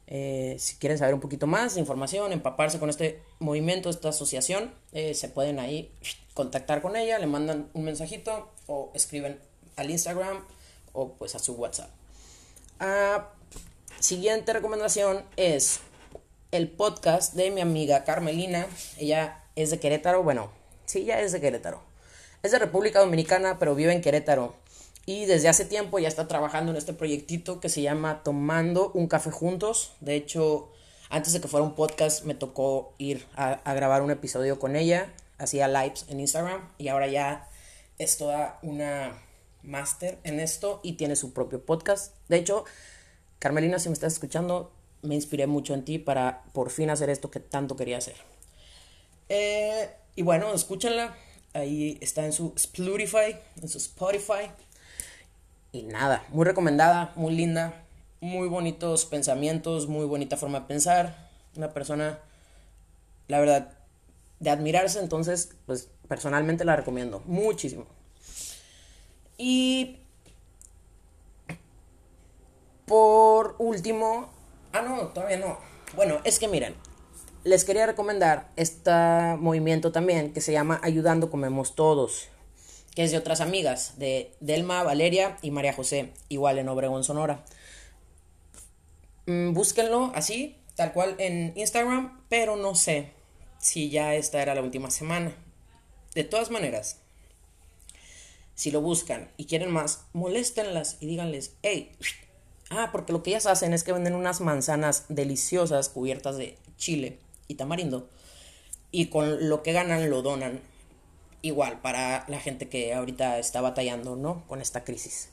eh, 0.06 0.56
si 0.60 0.76
quieren 0.76 1.00
saber 1.00 1.15
un 1.15 1.19
poquito 1.19 1.47
más 1.47 1.73
de 1.73 1.80
información, 1.80 2.32
empaparse 2.32 2.78
con 2.78 2.91
este 2.91 3.23
movimiento, 3.39 3.89
esta 3.89 4.10
asociación, 4.10 4.71
eh, 4.91 5.15
se 5.15 5.30
pueden 5.30 5.60
ahí 5.60 5.91
contactar 6.36 6.84
con 6.84 6.95
ella, 6.95 7.17
le 7.17 7.26
mandan 7.26 7.69
un 7.73 7.86
mensajito 7.86 8.52
o 8.67 8.91
escriben 8.93 9.39
al 9.78 9.89
Instagram 9.89 10.45
o 10.97 11.13
pues 11.13 11.36
a 11.36 11.39
su 11.39 11.53
WhatsApp. 11.53 11.89
Ah, 12.79 13.29
siguiente 13.99 14.51
recomendación 14.51 15.23
es 15.38 15.79
el 16.51 16.69
podcast 16.69 17.33
de 17.33 17.51
mi 17.51 17.62
amiga 17.62 18.03
Carmelina. 18.03 18.67
Ella 18.97 19.43
es 19.55 19.69
de 19.69 19.79
Querétaro, 19.79 20.23
bueno, 20.23 20.49
Sí, 20.88 21.03
ya 21.03 21.19
es 21.19 21.33
de 21.33 21.41
Querétaro. 21.41 21.81
Es 22.43 22.53
de 22.53 22.60
República 22.60 23.01
Dominicana, 23.01 23.60
pero 23.60 23.75
vive 23.75 23.91
en 23.91 23.99
Querétaro. 23.99 24.55
Y 25.05 25.25
desde 25.25 25.49
hace 25.49 25.65
tiempo 25.65 25.99
ya 25.99 26.07
está 26.07 26.29
trabajando 26.29 26.71
en 26.71 26.77
este 26.77 26.93
proyectito 26.93 27.60
que 27.60 27.67
se 27.67 27.81
llama 27.81 28.23
Tomando 28.23 28.91
un 28.93 29.07
café 29.07 29.29
juntos. 29.29 29.91
De 29.99 30.15
hecho, 30.15 30.71
antes 31.10 31.33
de 31.33 31.41
que 31.41 31.49
fuera 31.49 31.65
un 31.65 31.75
podcast, 31.75 32.23
me 32.23 32.36
tocó 32.36 32.93
ir 32.97 33.27
a, 33.36 33.73
grabar 33.73 34.01
un 34.01 34.12
episodio 34.12 34.60
con 34.60 34.77
ella. 34.77 35.12
Hacía 35.38 35.67
lives 35.67 36.05
en 36.07 36.21
Instagram 36.21 36.62
y 36.77 36.88
ahora 36.88 37.07
ya 37.07 37.49
es 37.97 38.17
toda 38.17 38.60
una 38.62 39.21
máster 39.63 40.20
en 40.24 40.39
esto 40.39 40.80
y 40.84 40.93
tiene 40.93 41.15
su 41.15 41.34
propio 41.34 41.65
podcast. 41.65 42.15
De 42.28 42.38
hecho, 42.38 42.65
Carmelina, 43.39 43.80
si 43.80 43.89
me 43.89 43.93
estás 43.93 44.13
escuchando, 44.13 44.72
me 45.02 45.15
inspiré 45.15 45.48
mucho 45.48 45.74
en 45.74 45.86
ti 45.86 46.00
para 46.00 46.43
por 46.54 46.70
fin 46.70 46.89
hacer 46.89 47.10
esto 47.10 47.30
que 47.30 47.39
tanto 47.39 47.76
quería 47.76 47.98
hacer. 47.98 48.15
Eh, 49.30 49.89
y 50.15 50.22
bueno, 50.24 50.54
escúchenla. 50.54 51.15
Ahí 51.54 51.98
está 52.02 52.26
en 52.26 52.34
su 52.34 52.54
Spotify, 52.56 53.38
en 53.62 53.67
su 53.67 53.78
Spotify. 53.78 54.52
Y 55.72 55.84
nada, 55.84 56.26
muy 56.30 56.46
recomendada, 56.46 57.13
muy 57.15 57.36
linda, 57.36 57.84
muy 58.22 58.48
bonitos 58.48 59.06
pensamientos, 59.06 59.88
muy 59.88 60.06
bonita 60.06 60.38
forma 60.38 60.62
de 60.62 60.65
pensar. 60.67 61.30
Una 61.56 61.74
persona, 61.74 62.20
la 63.28 63.39
verdad, 63.39 63.78
de 64.39 64.50
admirarse. 64.50 65.00
Entonces, 65.00 65.56
pues 65.65 65.89
personalmente 66.08 66.65
la 66.65 66.76
recomiendo 66.76 67.22
muchísimo. 67.26 67.86
Y 69.38 70.00
por 72.86 73.56
último, 73.60 74.30
ah, 74.73 74.82
no, 74.82 75.08
todavía 75.08 75.38
no. 75.38 75.58
Bueno, 75.95 76.19
es 76.23 76.39
que 76.39 76.47
miren, 76.47 76.76
les 77.43 77.63
quería 77.63 77.86
recomendar 77.86 78.49
este 78.55 78.91
movimiento 79.38 79.91
también 79.91 80.34
que 80.34 80.41
se 80.41 80.51
llama 80.51 80.80
Ayudando 80.84 81.30
Comemos 81.30 81.76
Todos, 81.76 82.30
que 82.95 83.03
es 83.03 83.11
de 83.11 83.18
otras 83.18 83.41
amigas, 83.41 83.99
de 83.99 84.34
Delma, 84.39 84.84
Valeria 84.84 85.38
y 85.41 85.51
María 85.51 85.74
José, 85.74 86.14
igual 86.30 86.57
en 86.59 86.70
Obregón, 86.70 87.03
Sonora. 87.03 87.43
Mm, 89.28 89.53
búsquenlo 89.53 90.11
así, 90.16 90.57
tal 90.76 90.93
cual 90.93 91.16
en 91.20 91.53
Instagram, 91.55 92.22
pero 92.30 92.55
no 92.55 92.74
sé 92.76 93.11
si 93.59 93.89
ya 93.89 94.16
esta 94.16 94.41
era 94.41 94.55
la 94.55 94.61
última 94.61 94.89
semana. 94.91 95.34
De 96.16 96.24
todas 96.24 96.51
maneras, 96.51 97.01
si 98.58 98.72
lo 98.72 98.82
buscan 98.82 99.30
y 99.38 99.45
quieren 99.45 99.72
más, 99.72 100.05
moléstenlas 100.14 100.97
y 100.99 101.05
díganles, 101.05 101.53
hey, 101.62 101.91
ah, 102.72 102.89
porque 102.91 103.14
lo 103.14 103.22
que 103.22 103.30
ellas 103.30 103.45
hacen 103.45 103.72
es 103.72 103.84
que 103.84 103.93
venden 103.93 104.16
unas 104.16 104.41
manzanas 104.41 105.05
deliciosas 105.10 105.89
cubiertas 105.89 106.38
de 106.38 106.58
chile 106.76 107.20
y 107.47 107.53
tamarindo. 107.53 108.10
Y 108.89 109.08
con 109.08 109.47
lo 109.47 109.62
que 109.62 109.74
ganan 109.74 110.10
lo 110.10 110.24
donan 110.24 110.62
igual 111.43 111.82
para 111.82 112.26
la 112.28 112.39
gente 112.39 112.68
que 112.68 112.95
ahorita 112.95 113.38
está 113.38 113.62
batallando, 113.62 114.16
¿no? 114.16 114.43
Con 114.47 114.60
esta 114.60 114.84
crisis. 114.84 115.30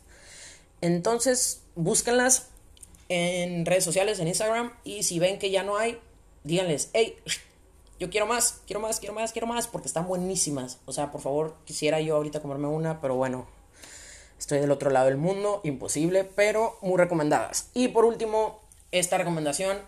Entonces, 0.82 1.62
búsquenlas 1.76 2.48
en 3.08 3.64
redes 3.64 3.84
sociales, 3.84 4.20
en 4.20 4.28
Instagram, 4.28 4.74
y 4.84 5.04
si 5.04 5.18
ven 5.18 5.38
que 5.38 5.50
ya 5.50 5.62
no 5.62 5.78
hay, 5.78 5.98
díganles, 6.42 6.90
hey, 6.92 7.16
yo 8.04 8.10
quiero 8.10 8.26
más, 8.26 8.60
quiero 8.66 8.80
más, 8.80 9.00
quiero 9.00 9.14
más, 9.14 9.32
quiero 9.32 9.46
más, 9.46 9.66
porque 9.66 9.88
están 9.88 10.06
buenísimas. 10.06 10.78
O 10.84 10.92
sea, 10.92 11.10
por 11.10 11.22
favor, 11.22 11.54
quisiera 11.64 12.02
yo 12.02 12.16
ahorita 12.16 12.40
comerme 12.40 12.68
una, 12.68 13.00
pero 13.00 13.14
bueno, 13.14 13.46
estoy 14.38 14.58
del 14.58 14.70
otro 14.70 14.90
lado 14.90 15.06
del 15.06 15.16
mundo, 15.16 15.62
imposible, 15.64 16.24
pero 16.24 16.76
muy 16.82 16.98
recomendadas. 16.98 17.70
Y 17.72 17.88
por 17.88 18.04
último, 18.04 18.60
esta 18.92 19.16
recomendación, 19.16 19.78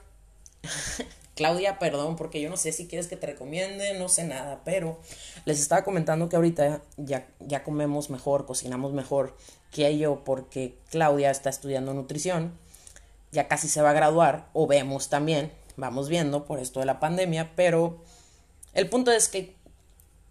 Claudia, 1.36 1.78
perdón, 1.78 2.16
porque 2.16 2.40
yo 2.40 2.48
no 2.48 2.56
sé 2.56 2.72
si 2.72 2.86
quieres 2.86 3.06
que 3.06 3.18
te 3.18 3.26
recomiende, 3.26 3.98
no 3.98 4.08
sé 4.08 4.24
nada, 4.24 4.62
pero 4.64 4.98
les 5.44 5.60
estaba 5.60 5.84
comentando 5.84 6.30
que 6.30 6.36
ahorita 6.36 6.80
ya, 6.96 7.26
ya 7.40 7.64
comemos 7.64 8.08
mejor, 8.08 8.46
cocinamos 8.46 8.94
mejor 8.94 9.36
que 9.70 9.98
yo, 9.98 10.24
porque 10.24 10.74
Claudia 10.90 11.30
está 11.30 11.50
estudiando 11.50 11.92
nutrición, 11.92 12.58
ya 13.30 13.46
casi 13.46 13.68
se 13.68 13.82
va 13.82 13.90
a 13.90 13.92
graduar, 13.92 14.48
o 14.54 14.66
vemos 14.66 15.10
también, 15.10 15.52
vamos 15.77 16.09
viendo 16.09 16.45
por 16.45 16.59
esto 16.59 16.81
de 16.81 16.87
la 16.87 17.01
pandemia, 17.01 17.53
pero 17.55 18.03
el 18.74 18.89
punto 18.89 19.12
es 19.12 19.29
que 19.29 19.55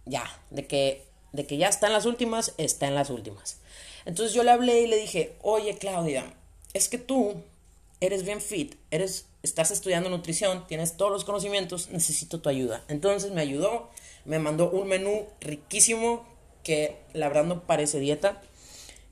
ya, 0.06 0.26
de 0.50 0.68
que, 0.68 1.06
de 1.34 1.46
que 1.46 1.58
ya 1.58 1.68
está 1.68 1.88
en 1.88 1.93
las 1.93 2.06
últimas, 2.06 2.54
está 2.58 2.88
en 2.88 2.96
las 2.96 3.10
últimas. 3.10 3.58
Entonces 4.06 4.34
yo 4.34 4.43
le 4.43 4.52
hablé 4.52 4.82
y 4.82 4.88
le 4.88 4.98
dije, 4.98 5.36
oye 5.41 5.78
Claudia, 5.78 6.34
es 6.74 6.89
que 6.89 6.98
tú 6.98 7.36
eres 8.02 8.24
bien 8.24 8.41
fit, 8.41 8.76
eres, 8.91 9.26
estás 9.43 9.72
estudiando 9.72 10.10
nutrición, 10.10 10.68
tienes 10.68 10.98
todos 10.98 11.12
los 11.12 11.24
conocimientos, 11.24 11.89
necesito 11.89 12.39
tu 12.39 12.50
ayuda. 12.50 12.84
Entonces 12.88 13.32
me 13.32 13.41
ayudó, 13.41 13.89
me 14.26 14.39
mandó 14.39 14.70
un 14.70 14.88
menú 14.88 15.26
riquísimo 15.41 16.26
que 16.64 16.98
la 17.14 17.28
verdad 17.28 17.46
no 17.46 17.62
parece 17.64 18.00
dieta 18.00 18.41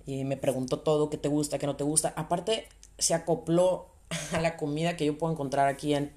y 0.06 0.24
me 0.26 0.38
preguntó 0.38 0.80
todo, 0.80 1.10
qué 1.10 1.18
te 1.18 1.30
gusta, 1.30 1.60
qué 1.60 1.66
no 1.66 1.76
te 1.76 1.84
gusta. 1.84 2.14
Aparte 2.16 2.68
se 2.98 3.14
acopló 3.14 3.88
a 4.34 4.42
la 4.42 4.58
comida 4.58 4.96
que 4.98 5.06
yo 5.06 5.18
puedo 5.18 5.34
encontrar 5.34 5.68
aquí 5.68 5.94
en, 5.94 6.12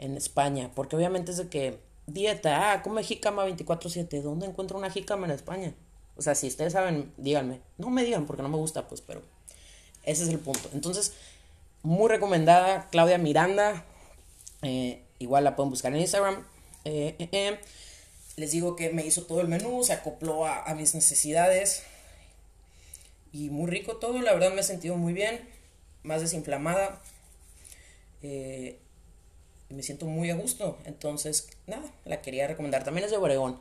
en 0.00 0.16
España, 0.16 0.70
porque 0.74 0.96
obviamente 0.96 1.30
es 1.30 1.36
de 1.36 1.48
que 1.48 1.78
dieta, 2.06 2.72
ah, 2.72 2.82
come 2.82 3.04
jícama 3.04 3.46
24/7, 3.46 4.22
¿dónde 4.22 4.46
encuentro 4.46 4.76
una 4.78 4.90
jícama 4.90 5.26
en 5.26 5.32
España? 5.32 5.74
O 6.16 6.22
sea, 6.22 6.34
si 6.34 6.48
ustedes 6.48 6.72
saben, 6.72 7.12
díganme. 7.16 7.60
No 7.78 7.90
me 7.90 8.04
digan 8.04 8.26
porque 8.26 8.42
no 8.42 8.48
me 8.48 8.56
gusta, 8.56 8.88
pues, 8.88 9.00
pero 9.00 9.22
ese 10.04 10.24
es 10.24 10.28
el 10.28 10.38
punto. 10.38 10.68
Entonces, 10.74 11.14
muy 11.82 12.08
recomendada, 12.08 12.88
Claudia 12.90 13.18
Miranda. 13.18 13.84
Eh, 14.62 15.02
igual 15.18 15.44
la 15.44 15.56
pueden 15.56 15.70
buscar 15.70 15.92
en 15.94 16.00
Instagram. 16.00 16.44
Eh, 16.84 17.28
eh, 17.32 17.58
Les 18.36 18.52
digo 18.52 18.76
que 18.76 18.90
me 18.90 19.04
hizo 19.04 19.24
todo 19.24 19.40
el 19.40 19.48
menú, 19.48 19.82
se 19.84 19.92
acopló 19.92 20.46
a, 20.46 20.62
a, 20.62 20.74
mis 20.74 20.94
necesidades. 20.94 21.84
Y 23.32 23.50
muy 23.50 23.70
rico 23.70 23.96
todo, 23.96 24.20
la 24.20 24.32
verdad 24.32 24.52
me 24.52 24.60
he 24.60 24.64
sentido 24.64 24.96
muy 24.96 25.12
bien, 25.12 25.40
más 26.02 26.20
desinflamada. 26.20 27.00
Me 29.74 29.82
siento 29.82 30.06
muy 30.06 30.30
a 30.30 30.34
gusto. 30.34 30.78
Entonces, 30.84 31.48
nada, 31.66 31.90
la 32.04 32.22
quería 32.22 32.46
recomendar. 32.46 32.84
También 32.84 33.04
es 33.04 33.10
de 33.10 33.16
Oregón. 33.16 33.60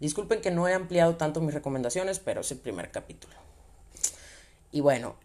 Disculpen 0.00 0.40
que 0.40 0.50
no 0.50 0.66
he 0.66 0.72
ampliado 0.72 1.16
tanto 1.16 1.40
mis 1.40 1.54
recomendaciones, 1.54 2.18
pero 2.18 2.40
es 2.40 2.50
el 2.50 2.58
primer 2.58 2.90
capítulo. 2.90 3.34
Y 4.72 4.80
bueno, 4.80 5.16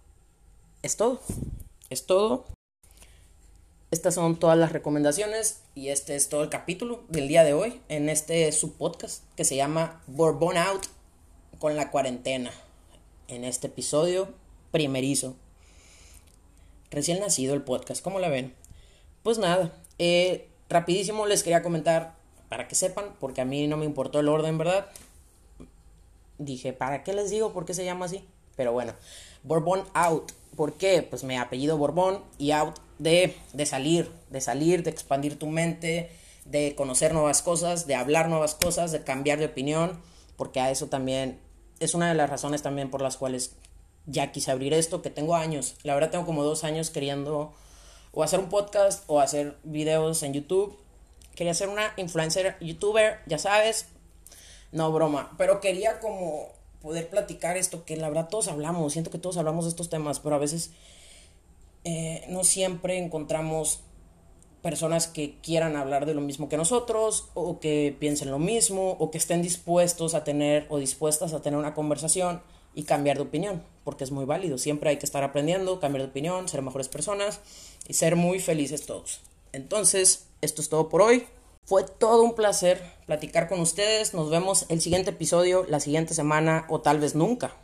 es 0.82 0.98
todo. 0.98 1.22
Es 1.90 2.06
todo. 2.06 2.46
Estas 3.92 4.16
son 4.16 4.38
todas 4.38 4.58
las 4.58 4.74
recomendaciones 4.74 5.62
y 5.74 5.90
este 5.90 6.16
es 6.16 6.28
todo 6.28 6.44
el 6.44 6.50
capítulo 6.50 7.06
del 7.08 7.28
día 7.30 7.44
de 7.44 7.54
hoy 7.54 7.82
en 7.88 8.10
este 8.10 8.52
subpodcast 8.52 9.24
que 9.36 9.46
se 9.46 9.56
llama 9.56 10.02
Bourbon 10.08 10.58
Out 10.58 10.88
con 11.60 11.78
la 11.78 11.92
cuarentena. 11.92 12.52
En 13.28 13.46
este 13.46 13.68
episodio 13.68 14.34
primerizo. 14.72 15.38
Recién 16.92 17.20
nacido 17.20 17.54
el 17.54 17.62
podcast, 17.62 18.04
¿cómo 18.04 18.20
la 18.20 18.30
ven? 18.30 18.54
Pues 19.24 19.38
nada, 19.38 19.74
eh, 20.00 20.48
rapidísimo 20.70 21.26
les 21.26 21.43
quería 21.43 21.64
comentar 21.64 22.16
para 22.50 22.68
que 22.68 22.76
sepan, 22.76 23.06
porque 23.20 23.41
a 23.41 23.46
mí 23.46 23.68
no 23.68 23.78
me 23.78 23.86
importó 23.86 24.20
el 24.20 24.30
orden, 24.30 24.58
¿verdad? 24.58 24.88
Dije, 26.38 26.74
¿para 26.74 27.04
qué 27.04 27.14
les 27.14 27.30
digo 27.30 27.54
por 27.54 27.66
qué 27.66 27.74
se 27.74 27.86
llama 27.86 28.06
así? 28.06 28.24
Pero 28.56 28.72
bueno, 28.72 28.93
Bourbon 29.43 29.84
Out. 29.93 30.32
¿Por 30.56 30.74
qué? 30.74 31.02
Pues 31.02 31.24
me 31.24 31.38
apellido 31.38 31.78
Bourbon 31.78 32.24
y 32.38 32.52
out 32.52 32.78
de, 32.98 33.36
de 33.52 33.66
salir, 33.66 34.10
de 34.30 34.39
salir, 34.39 34.84
de 34.84 34.89
expandir 34.89 35.38
tu 35.38 35.48
mente, 35.48 36.10
de 36.46 36.76
conocer 36.76 37.14
nuevas 37.14 37.41
cosas, 37.41 37.88
de 37.88 37.96
hablar 37.96 38.30
nuevas 38.30 38.56
cosas, 38.56 38.93
de 38.93 39.04
cambiar 39.04 39.39
de 39.39 39.48
opinión, 39.48 40.00
porque 40.38 40.62
a 40.62 40.72
eso 40.72 40.88
también 40.88 41.39
es 41.82 41.93
una 41.93 42.08
de 42.08 42.16
las 42.16 42.30
razones 42.30 42.62
también 42.62 42.89
por 42.89 43.02
las 43.02 43.18
cuales 43.18 43.56
ya 44.06 44.32
quise 44.32 44.52
abrir 44.52 44.74
esto, 44.74 45.02
que 45.02 45.10
tengo 45.10 45.36
años, 45.36 45.76
la 45.84 45.93
verdad 45.93 46.12
tengo 46.12 46.26
como 46.26 46.43
dos 46.43 46.64
años 46.64 46.89
queriendo 46.89 47.54
o 48.16 48.24
hacer 48.24 48.39
un 48.39 48.49
podcast 48.49 49.03
o 49.05 49.20
hacer 49.20 49.55
videos 49.63 50.24
en 50.24 50.34
YouTube 50.34 50.76
Quería 51.36 51.53
ser 51.53 51.70
una 51.70 51.93
influencer, 51.97 52.55
youtuber, 52.61 53.20
ya 53.28 53.38
sabes. 53.38 53.88
No, 54.72 54.91
broma. 54.91 55.36
Pero 55.38 55.59
quería 55.59 55.99
como 55.99 56.47
poder 56.82 57.09
platicar 57.09 57.57
esto, 57.57 57.84
que 57.84 57.97
la 57.97 58.07
verdad 58.07 58.30
todos 58.30 58.47
hablamos, 58.47 58.93
siento 58.93 59.11
que 59.11 59.18
todos 59.18 59.38
hablamos 59.38 59.66
de 59.66 59.70
estos 59.70 59.89
temas, 59.89 60.20
pero 60.20 60.36
a 60.36 60.39
veces 60.39 60.72
eh, 61.84 62.24
no 62.30 62.43
siempre 62.43 62.97
encontramos 62.97 63.82
personas 64.61 65.07
que 65.07 65.39
quieran 65.41 65.76
hablar 65.76 66.05
de 66.05 66.13
lo 66.13 66.22
mismo 66.22 66.47
que 66.47 66.57
nosotros, 66.57 67.30
o 67.34 67.59
que 67.59 67.95
piensen 67.99 68.32
lo 68.32 68.39
mismo, 68.39 68.91
o 68.99 69.11
que 69.11 69.18
estén 69.18 69.41
dispuestos 69.41 70.13
a 70.13 70.24
tener 70.24 70.68
o 70.70 70.78
dispuestas 70.78 71.34
a 71.34 71.41
tener 71.41 71.59
una 71.59 71.74
conversación 71.74 72.41
y 72.76 72.84
cambiar 72.84 73.18
de 73.18 73.24
opinión, 73.24 73.64
porque 73.84 74.04
es 74.04 74.12
muy 74.12 74.26
válido. 74.26 74.58
Siempre 74.58 74.90
hay 74.90 74.98
que 74.98 75.06
estar 75.06 75.24
aprendiendo, 75.24 75.80
cambiar 75.80 76.04
de 76.04 76.10
opinión, 76.10 76.48
ser 76.50 76.62
mejores 76.62 76.90
personas 76.90 77.40
y 77.88 77.94
ser 77.94 78.16
muy 78.16 78.40
felices 78.40 78.86
todos. 78.86 79.22
Entonces, 79.54 80.28
esto 80.42 80.62
es 80.62 80.70
todo 80.70 80.90
por 80.90 81.02
hoy. 81.02 81.26
Fue 81.64 81.84
todo 81.84 82.22
un 82.22 82.36
placer 82.36 82.84
platicar 83.08 83.48
con 83.48 83.60
ustedes. 83.60 84.14
Nos 84.14 84.30
vemos 84.30 84.66
el 84.70 84.82
siguiente 84.82 85.12
episodio, 85.12 85.66
la 85.68 85.80
siguiente 85.80 86.14
semana 86.14 86.66
o 86.70 86.82
tal 86.82 87.00
vez 87.00 87.16
nunca. 87.16 87.56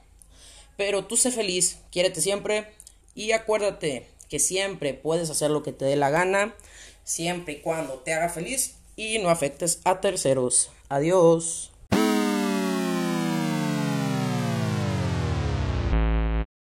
Pero 0.77 1.05
tú 1.05 1.17
sé 1.17 1.31
feliz, 1.31 1.79
quiérete 1.91 2.21
siempre 2.21 2.73
y 3.13 3.33
acuérdate 3.33 4.07
que 4.29 4.39
siempre 4.39 4.93
puedes 4.93 5.29
hacer 5.29 5.51
lo 5.51 5.61
que 5.61 5.73
te 5.73 5.85
dé 5.85 5.97
la 5.97 6.09
gana, 6.09 6.55
siempre 7.03 7.53
y 7.53 7.61
cuando 7.61 7.95
te 7.99 8.13
haga 8.13 8.29
feliz 8.29 8.75
y 8.95 9.19
no 9.19 9.29
afectes 9.29 9.81
a 9.83 9.99
terceros. 9.99 10.71
Adiós. 10.89 11.70